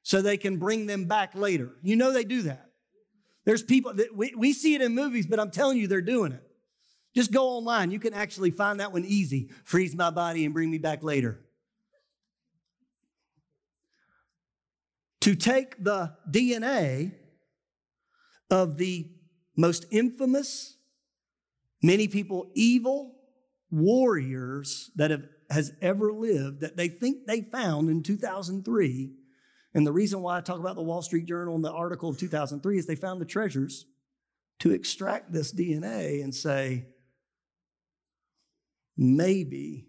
so 0.03 0.21
they 0.21 0.37
can 0.37 0.59
bring 0.59 0.87
them 0.87 1.07
back 1.07 1.35
later. 1.35 1.73
You 1.83 1.97
know 1.97 2.13
they 2.13 2.25
do 2.25 2.43
that. 2.43 2.71
There's 3.45 3.63
people 3.63 3.95
that 3.95 4.15
we, 4.15 4.35
we 4.37 4.53
see 4.53 4.75
it 4.75 4.83
in 4.83 4.95
movies, 4.95 5.27
but 5.27 5.41
I'm 5.41 5.51
telling 5.51 5.79
you, 5.79 5.89
they're 5.89 6.01
doing 6.01 6.33
it. 6.33 6.43
Just 7.15 7.33
go 7.33 7.49
online. 7.49 7.91
You 7.91 7.99
can 7.99 8.15
actually 8.15 8.51
find 8.51 8.81
that 8.81 8.93
one 8.93 9.05
easy. 9.05 9.51
Freeze 9.65 9.95
my 9.95 10.11
body 10.11 10.45
and 10.45 10.55
bring 10.55 10.71
me 10.71 10.79
back 10.79 11.03
later. 11.03 11.41
To 15.21 15.35
take 15.35 15.83
the 15.83 16.17
DNA 16.31 17.13
of 18.51 18.77
the 18.77 19.11
most 19.57 19.87
infamous, 19.91 20.77
many 21.83 22.09
people 22.09 22.51
evil 22.55 23.17
warriors 23.71 24.91
that 24.97 25.11
have 25.11 25.25
has 25.51 25.73
ever 25.83 26.13
lived 26.13 26.61
that 26.61 26.79
they 26.79 26.89
think 26.89 27.27
they 27.27 27.43
found 27.43 27.91
in 27.91 28.03
2003 28.03 29.13
and 29.75 29.87
the 29.87 29.93
reason 29.93 30.21
why 30.21 30.37
I 30.37 30.41
talk 30.41 30.59
about 30.59 30.77
the 30.77 30.83
Wall 30.83 31.03
Street 31.03 31.27
Journal 31.27 31.55
and 31.55 31.65
the 31.65 31.73
article 31.73 32.11
of 32.11 32.19
2003 32.19 32.79
is 32.79 32.87
they 32.87 32.95
found 32.95 33.21
the 33.21 33.27
treasures 33.27 33.87
to 34.61 34.73
extract 34.73 35.33
this 35.33 35.53
DNA 35.53 36.23
and 36.23 36.35
say, 36.35 36.87
maybe, 39.03 39.89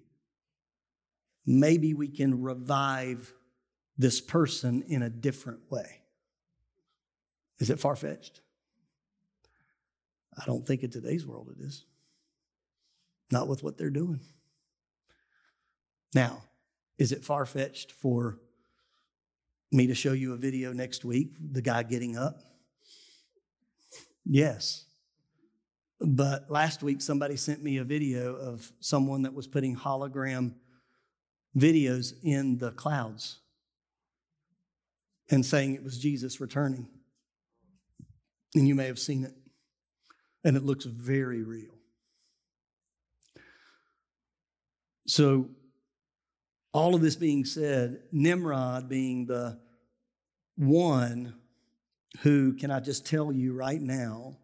maybe 1.46 1.94
we 1.94 2.08
can 2.08 2.42
revive 2.42 3.34
this 3.98 4.20
person 4.20 4.84
in 4.88 5.04
a 5.04 5.10
different 5.10 5.72
way. 5.72 6.02
Is 7.60 7.70
it 7.70 7.80
far 7.80 7.96
fetched? 7.96 8.42
I 10.38 10.46
don't 10.46 10.66
think 10.66 10.82
in 10.84 10.90
today's 10.90 11.28
world 11.28 11.54
it 11.56 11.64
is. 11.64 11.86
Not 13.32 13.48
with 13.48 13.64
what 13.64 13.78
they're 13.78 13.90
doing. 13.90 14.22
Now, 16.16 16.44
is 16.98 17.12
it 17.12 17.24
far 17.24 17.46
fetched 17.46 17.92
for 17.92 18.40
me 19.72 19.88
to 19.88 19.96
show 19.96 20.14
you 20.14 20.34
a 20.34 20.38
video 20.38 20.74
next 20.74 21.06
week, 21.06 21.34
the 21.52 21.62
guy 21.62 21.84
getting 21.84 22.18
up? 22.18 22.40
Yes. 24.26 24.86
But 26.06 26.52
last 26.52 26.84
week, 26.84 27.02
somebody 27.02 27.38
sent 27.38 27.64
me 27.64 27.78
a 27.78 27.86
video 27.86 28.36
of 28.36 28.70
someone 28.82 29.22
that 29.22 29.34
was 29.34 29.48
putting 29.48 29.78
hologram 29.78 30.56
videos 31.58 32.14
in 32.24 32.58
the 32.58 32.72
clouds 32.72 33.40
and 35.32 35.46
saying 35.46 35.76
it 35.76 35.84
was 35.84 35.98
Jesus 35.98 36.42
returning. 36.42 36.90
And 38.54 38.68
you 38.68 38.76
may 38.76 38.88
have 38.88 39.00
seen 39.00 39.24
it. 39.24 39.34
And 40.44 40.58
it 40.58 40.64
looks 40.64 40.84
very 40.84 41.42
real. 41.42 41.72
So, 45.08 45.50
all 46.74 46.96
of 46.96 47.02
this 47.02 47.16
being 47.16 47.46
said, 47.46 48.02
Nimrod 48.12 48.90
being 48.90 49.26
the 49.26 49.58
one 50.58 51.36
who, 52.22 52.54
can 52.54 52.72
I 52.72 52.82
just 52.82 53.06
tell 53.06 53.32
you 53.32 53.54
right 53.54 53.82
now, 53.82 54.38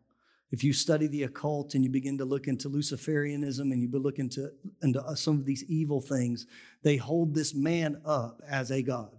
if 0.52 0.64
you 0.64 0.74
study 0.74 1.08
the 1.08 1.24
occult 1.24 1.76
and 1.76 1.84
you 1.84 1.91
begin 1.91 2.18
to 2.18 2.26
look 2.26 2.47
into 2.47 2.70
Luciferianism 2.70 3.72
and 3.72 3.82
you 3.82 3.89
look 3.91 4.18
into, 4.18 4.52
into 4.82 5.02
uh, 5.02 5.14
some 5.14 5.38
of 5.38 5.45
these 5.45 5.64
evil 5.66 6.02
things, 6.02 6.47
they 6.82 6.97
hold 6.97 7.36
this 7.36 7.54
man 7.54 8.02
up 8.04 8.41
as 8.47 8.72
a 8.72 8.82
god. 8.82 9.12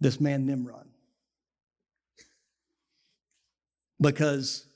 This 0.00 0.20
man, 0.20 0.46
Nimrod. 0.46 0.86
Because 4.00 4.68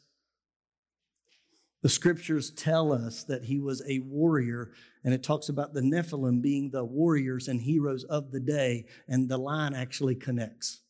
the 1.82 1.88
scriptures 1.88 2.50
tell 2.50 2.92
us 2.92 3.24
that 3.24 3.44
he 3.44 3.60
was 3.60 3.82
a 3.88 4.00
warrior, 4.00 4.72
and 5.04 5.14
it 5.14 5.22
talks 5.22 5.48
about 5.48 5.72
the 5.72 5.80
Nephilim 5.80 6.42
being 6.42 6.70
the 6.70 6.84
warriors 6.84 7.48
and 7.48 7.60
heroes 7.60 8.04
of 8.04 8.30
the 8.30 8.40
day, 8.40 8.84
and 9.08 9.28
the 9.28 9.38
line 9.38 9.74
actually 9.74 10.16
connects. 10.16 10.82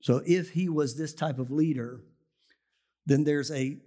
So 0.00 0.22
if 0.26 0.50
he 0.50 0.68
was 0.68 0.96
this 0.96 1.14
type 1.14 1.38
of 1.38 1.50
leader, 1.50 2.02
then 3.08 3.24
there's 3.24 3.50
a 3.50 3.78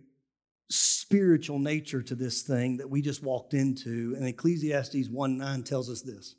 spiritual 0.69 1.59
nature 1.59 2.01
to 2.01 2.15
this 2.15 2.41
thing 2.41 2.77
that 2.77 2.89
we 2.89 3.01
just 3.01 3.21
walked 3.21 3.53
into. 3.53 4.15
And 4.17 4.27
Ecclesiastes 4.27 5.09
1 5.09 5.37
9 5.37 5.63
tells 5.63 5.89
us 5.89 6.01
this 6.01 6.35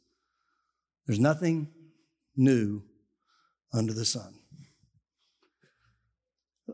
there's 1.06 1.20
nothing 1.20 1.68
new 2.36 2.82
under 3.72 3.92
the 3.92 4.04
sun. 4.04 4.34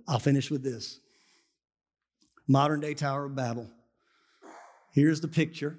I'll 0.06 0.18
finish 0.18 0.50
with 0.50 0.62
this 0.62 0.98
modern 2.46 2.80
day 2.80 2.94
Tower 2.94 3.26
of 3.26 3.36
Babel. 3.36 3.70
Here's 4.94 5.20
the 5.20 5.28
picture 5.28 5.78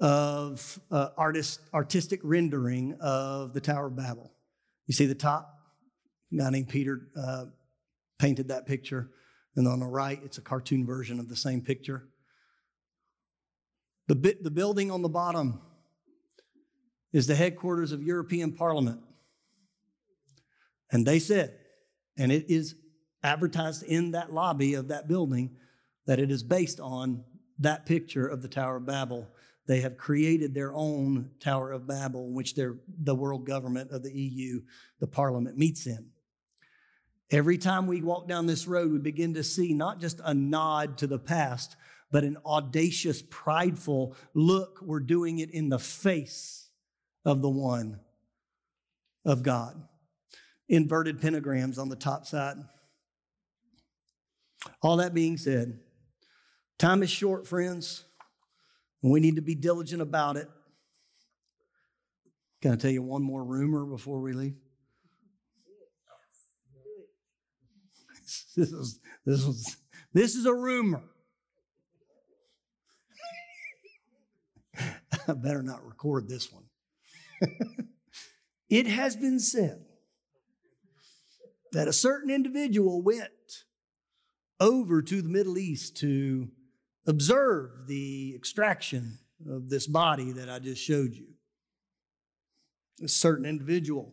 of 0.00 0.80
uh, 0.90 1.08
artist, 1.18 1.60
artistic 1.74 2.20
rendering 2.22 2.96
of 3.00 3.52
the 3.52 3.60
Tower 3.60 3.88
of 3.88 3.96
Babel. 3.96 4.32
You 4.86 4.94
see 4.94 5.06
the 5.06 5.14
top? 5.14 5.54
A 6.32 6.36
guy 6.36 6.50
named 6.50 6.68
Peter 6.68 7.08
uh, 7.14 7.46
painted 8.18 8.48
that 8.48 8.66
picture. 8.66 9.10
And 9.56 9.66
on 9.66 9.80
the 9.80 9.86
right, 9.86 10.20
it's 10.24 10.38
a 10.38 10.42
cartoon 10.42 10.86
version 10.86 11.18
of 11.18 11.28
the 11.28 11.36
same 11.36 11.60
picture. 11.60 12.08
The, 14.06 14.14
bit, 14.14 14.42
the 14.42 14.50
building 14.50 14.90
on 14.90 15.02
the 15.02 15.08
bottom 15.08 15.60
is 17.12 17.26
the 17.26 17.34
headquarters 17.34 17.92
of 17.92 18.02
European 18.02 18.52
Parliament. 18.52 19.00
And 20.90 21.06
they 21.06 21.18
said, 21.18 21.54
and 22.16 22.32
it 22.32 22.46
is 22.48 22.74
advertised 23.22 23.82
in 23.82 24.12
that 24.12 24.32
lobby 24.32 24.74
of 24.74 24.88
that 24.88 25.08
building, 25.08 25.56
that 26.06 26.18
it 26.18 26.30
is 26.30 26.42
based 26.42 26.80
on 26.80 27.24
that 27.58 27.86
picture 27.86 28.26
of 28.26 28.42
the 28.42 28.48
Tower 28.48 28.76
of 28.76 28.86
Babel. 28.86 29.28
They 29.66 29.80
have 29.80 29.98
created 29.98 30.54
their 30.54 30.72
own 30.74 31.30
Tower 31.40 31.72
of 31.72 31.86
Babel, 31.86 32.32
which 32.32 32.54
the 32.54 33.14
world 33.14 33.46
government 33.46 33.90
of 33.90 34.02
the 34.02 34.12
EU, 34.12 34.62
the 35.00 35.06
parliament, 35.06 35.58
meets 35.58 35.86
in. 35.86 36.06
Every 37.30 37.58
time 37.58 37.86
we 37.86 38.00
walk 38.00 38.26
down 38.26 38.46
this 38.46 38.66
road, 38.66 38.90
we 38.90 38.98
begin 38.98 39.34
to 39.34 39.44
see 39.44 39.74
not 39.74 40.00
just 40.00 40.20
a 40.24 40.32
nod 40.32 40.98
to 40.98 41.06
the 41.06 41.18
past, 41.18 41.76
but 42.10 42.24
an 42.24 42.38
audacious, 42.44 43.22
prideful 43.28 44.16
look. 44.32 44.80
We're 44.80 45.00
doing 45.00 45.38
it 45.40 45.50
in 45.50 45.68
the 45.68 45.78
face 45.78 46.70
of 47.26 47.42
the 47.42 47.50
one 47.50 48.00
of 49.26 49.42
God. 49.42 49.82
Inverted 50.68 51.20
pentagrams 51.20 51.78
on 51.78 51.90
the 51.90 51.96
top 51.96 52.26
side. 52.26 52.56
All 54.82 54.96
that 54.96 55.12
being 55.12 55.36
said, 55.36 55.78
time 56.78 57.02
is 57.02 57.10
short, 57.10 57.46
friends, 57.46 58.04
and 59.02 59.12
we 59.12 59.20
need 59.20 59.36
to 59.36 59.42
be 59.42 59.54
diligent 59.54 60.00
about 60.00 60.36
it. 60.36 60.48
Can 62.62 62.72
I 62.72 62.76
tell 62.76 62.90
you 62.90 63.02
one 63.02 63.22
more 63.22 63.44
rumor 63.44 63.84
before 63.84 64.20
we 64.20 64.32
leave? 64.32 64.56
This 68.56 68.72
is 68.72 69.00
this 69.24 69.44
is 69.44 69.76
this 70.12 70.34
is 70.34 70.46
a 70.46 70.54
rumor. 70.54 71.02
I 75.28 75.32
better 75.34 75.62
not 75.62 75.84
record 75.84 76.28
this 76.28 76.52
one. 76.52 76.64
it 78.70 78.86
has 78.86 79.16
been 79.16 79.40
said 79.40 79.84
that 81.72 81.88
a 81.88 81.92
certain 81.92 82.30
individual 82.30 83.02
went 83.02 83.64
over 84.60 85.02
to 85.02 85.22
the 85.22 85.28
Middle 85.28 85.58
East 85.58 85.96
to 85.98 86.48
observe 87.06 87.86
the 87.86 88.34
extraction 88.34 89.18
of 89.48 89.70
this 89.70 89.86
body 89.86 90.32
that 90.32 90.50
I 90.50 90.58
just 90.58 90.82
showed 90.82 91.14
you. 91.14 91.28
A 93.02 93.08
certain 93.08 93.44
individual, 93.46 94.12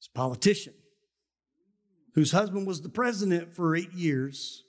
this 0.00 0.08
politician, 0.08 0.74
whose 2.14 2.32
husband 2.32 2.66
was 2.66 2.82
the 2.82 2.88
president 2.88 3.54
for 3.54 3.76
eight 3.76 3.92
years. 3.92 4.64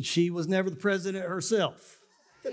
She 0.00 0.30
was 0.30 0.48
never 0.48 0.70
the 0.70 0.76
president 0.76 1.28
herself. 1.28 1.98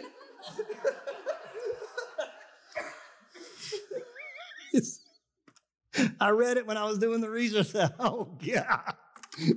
I 6.19 6.29
read 6.29 6.57
it 6.57 6.67
when 6.67 6.77
I 6.77 6.85
was 6.85 6.99
doing 6.99 7.21
the 7.21 7.29
research. 7.29 7.73
Oh, 7.99 8.37
God. 8.45 8.93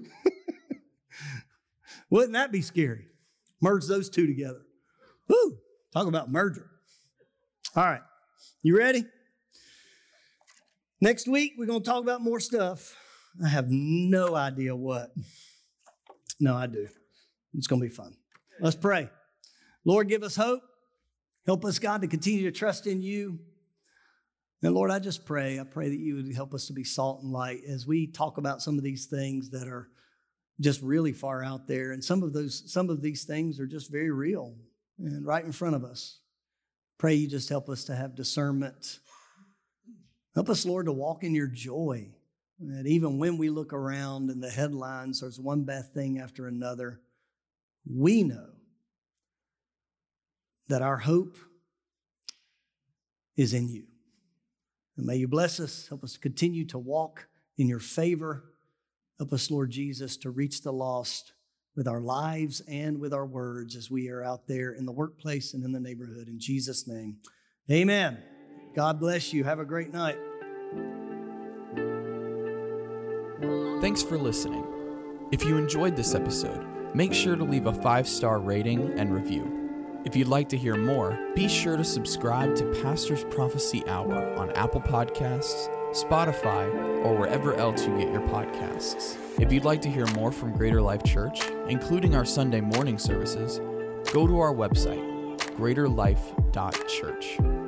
Wouldn't 2.10 2.34
that 2.34 2.52
be 2.52 2.62
scary? 2.62 3.06
Merge 3.60 3.86
those 3.86 4.10
two 4.10 4.26
together. 4.26 4.62
Woo! 5.28 5.58
Talk 5.92 6.06
about 6.06 6.30
merger. 6.30 6.70
All 7.76 7.84
right. 7.84 8.02
You 8.62 8.76
ready? 8.76 9.04
Next 11.00 11.26
week, 11.26 11.54
we're 11.56 11.66
going 11.66 11.82
to 11.82 11.88
talk 11.88 12.02
about 12.02 12.20
more 12.20 12.40
stuff. 12.40 12.96
I 13.44 13.48
have 13.48 13.66
no 13.70 14.34
idea 14.34 14.74
what. 14.74 15.12
No, 16.40 16.56
I 16.56 16.66
do. 16.66 16.88
It's 17.54 17.66
going 17.66 17.80
to 17.80 17.88
be 17.88 17.94
fun. 17.94 18.16
Let's 18.60 18.76
pray. 18.76 19.08
Lord, 19.84 20.08
give 20.08 20.22
us 20.22 20.36
hope. 20.36 20.62
Help 21.46 21.64
us, 21.64 21.78
God, 21.78 22.02
to 22.02 22.08
continue 22.08 22.44
to 22.44 22.56
trust 22.56 22.86
in 22.86 23.02
you. 23.02 23.38
And 24.62 24.74
Lord, 24.74 24.90
I 24.92 25.00
just 25.00 25.26
pray, 25.26 25.58
I 25.58 25.64
pray 25.64 25.88
that 25.88 25.98
you 25.98 26.14
would 26.16 26.32
help 26.34 26.54
us 26.54 26.66
to 26.68 26.72
be 26.72 26.84
salt 26.84 27.22
and 27.22 27.32
light 27.32 27.62
as 27.68 27.86
we 27.86 28.06
talk 28.06 28.38
about 28.38 28.62
some 28.62 28.78
of 28.78 28.84
these 28.84 29.06
things 29.06 29.50
that 29.50 29.66
are 29.66 29.88
just 30.60 30.80
really 30.82 31.12
far 31.12 31.42
out 31.42 31.66
there. 31.66 31.90
And 31.90 32.02
some 32.02 32.22
of 32.22 32.32
those, 32.32 32.62
some 32.72 32.88
of 32.88 33.02
these 33.02 33.24
things 33.24 33.58
are 33.58 33.66
just 33.66 33.90
very 33.90 34.12
real 34.12 34.54
and 34.98 35.26
right 35.26 35.44
in 35.44 35.50
front 35.50 35.74
of 35.74 35.84
us. 35.84 36.20
Pray 36.98 37.14
you 37.14 37.28
just 37.28 37.48
help 37.48 37.68
us 37.68 37.84
to 37.84 37.96
have 37.96 38.14
discernment. 38.14 39.00
Help 40.36 40.48
us, 40.48 40.64
Lord, 40.64 40.86
to 40.86 40.92
walk 40.92 41.24
in 41.24 41.34
your 41.34 41.48
joy 41.48 42.14
that 42.58 42.86
even 42.86 43.18
when 43.18 43.38
we 43.38 43.50
look 43.50 43.72
around 43.72 44.30
in 44.30 44.40
the 44.40 44.50
headlines, 44.50 45.20
there's 45.20 45.40
one 45.40 45.64
bad 45.64 45.92
thing 45.92 46.18
after 46.18 46.46
another, 46.46 47.00
we 47.84 48.22
know 48.22 48.50
that 50.68 50.82
our 50.82 50.98
hope 50.98 51.36
is 53.36 53.52
in 53.52 53.68
you. 53.68 53.84
And 54.96 55.06
may 55.06 55.16
you 55.16 55.28
bless 55.28 55.58
us, 55.58 55.88
help 55.88 56.04
us 56.04 56.16
continue 56.16 56.64
to 56.66 56.78
walk 56.78 57.26
in 57.58 57.68
your 57.68 57.80
favor. 57.80 58.44
Help 59.18 59.32
us, 59.32 59.50
Lord 59.50 59.70
Jesus, 59.70 60.16
to 60.18 60.30
reach 60.30 60.62
the 60.62 60.72
lost 60.72 61.32
with 61.74 61.88
our 61.88 62.00
lives 62.00 62.60
and 62.68 62.98
with 62.98 63.14
our 63.14 63.26
words 63.26 63.76
as 63.76 63.90
we 63.90 64.08
are 64.08 64.22
out 64.22 64.46
there 64.46 64.72
in 64.72 64.84
the 64.84 64.92
workplace 64.92 65.54
and 65.54 65.64
in 65.64 65.72
the 65.72 65.80
neighborhood. 65.80 66.28
In 66.28 66.38
Jesus' 66.38 66.86
name, 66.86 67.16
amen. 67.70 68.18
God 68.74 69.00
bless 69.00 69.32
you. 69.32 69.44
Have 69.44 69.58
a 69.58 69.64
great 69.64 69.92
night. 69.92 70.18
Thanks 73.82 74.00
for 74.00 74.16
listening. 74.16 74.64
If 75.32 75.44
you 75.44 75.56
enjoyed 75.56 75.96
this 75.96 76.14
episode, 76.14 76.94
make 76.94 77.12
sure 77.12 77.34
to 77.34 77.42
leave 77.42 77.66
a 77.66 77.72
five 77.72 78.06
star 78.06 78.38
rating 78.38 78.96
and 78.96 79.12
review. 79.12 80.00
If 80.04 80.14
you'd 80.14 80.28
like 80.28 80.48
to 80.50 80.56
hear 80.56 80.76
more, 80.76 81.18
be 81.34 81.48
sure 81.48 81.76
to 81.76 81.82
subscribe 81.82 82.54
to 82.54 82.80
Pastor's 82.80 83.24
Prophecy 83.24 83.84
Hour 83.88 84.38
on 84.38 84.52
Apple 84.52 84.82
Podcasts, 84.82 85.68
Spotify, 85.90 86.72
or 87.04 87.16
wherever 87.16 87.54
else 87.54 87.84
you 87.84 87.98
get 87.98 88.12
your 88.12 88.22
podcasts. 88.28 89.18
If 89.40 89.52
you'd 89.52 89.64
like 89.64 89.82
to 89.82 89.90
hear 89.90 90.06
more 90.12 90.30
from 90.30 90.56
Greater 90.56 90.80
Life 90.80 91.02
Church, 91.02 91.40
including 91.66 92.14
our 92.14 92.24
Sunday 92.24 92.60
morning 92.60 92.98
services, 92.98 93.58
go 94.12 94.28
to 94.28 94.38
our 94.38 94.54
website, 94.54 95.38
greaterlife.church. 95.56 97.61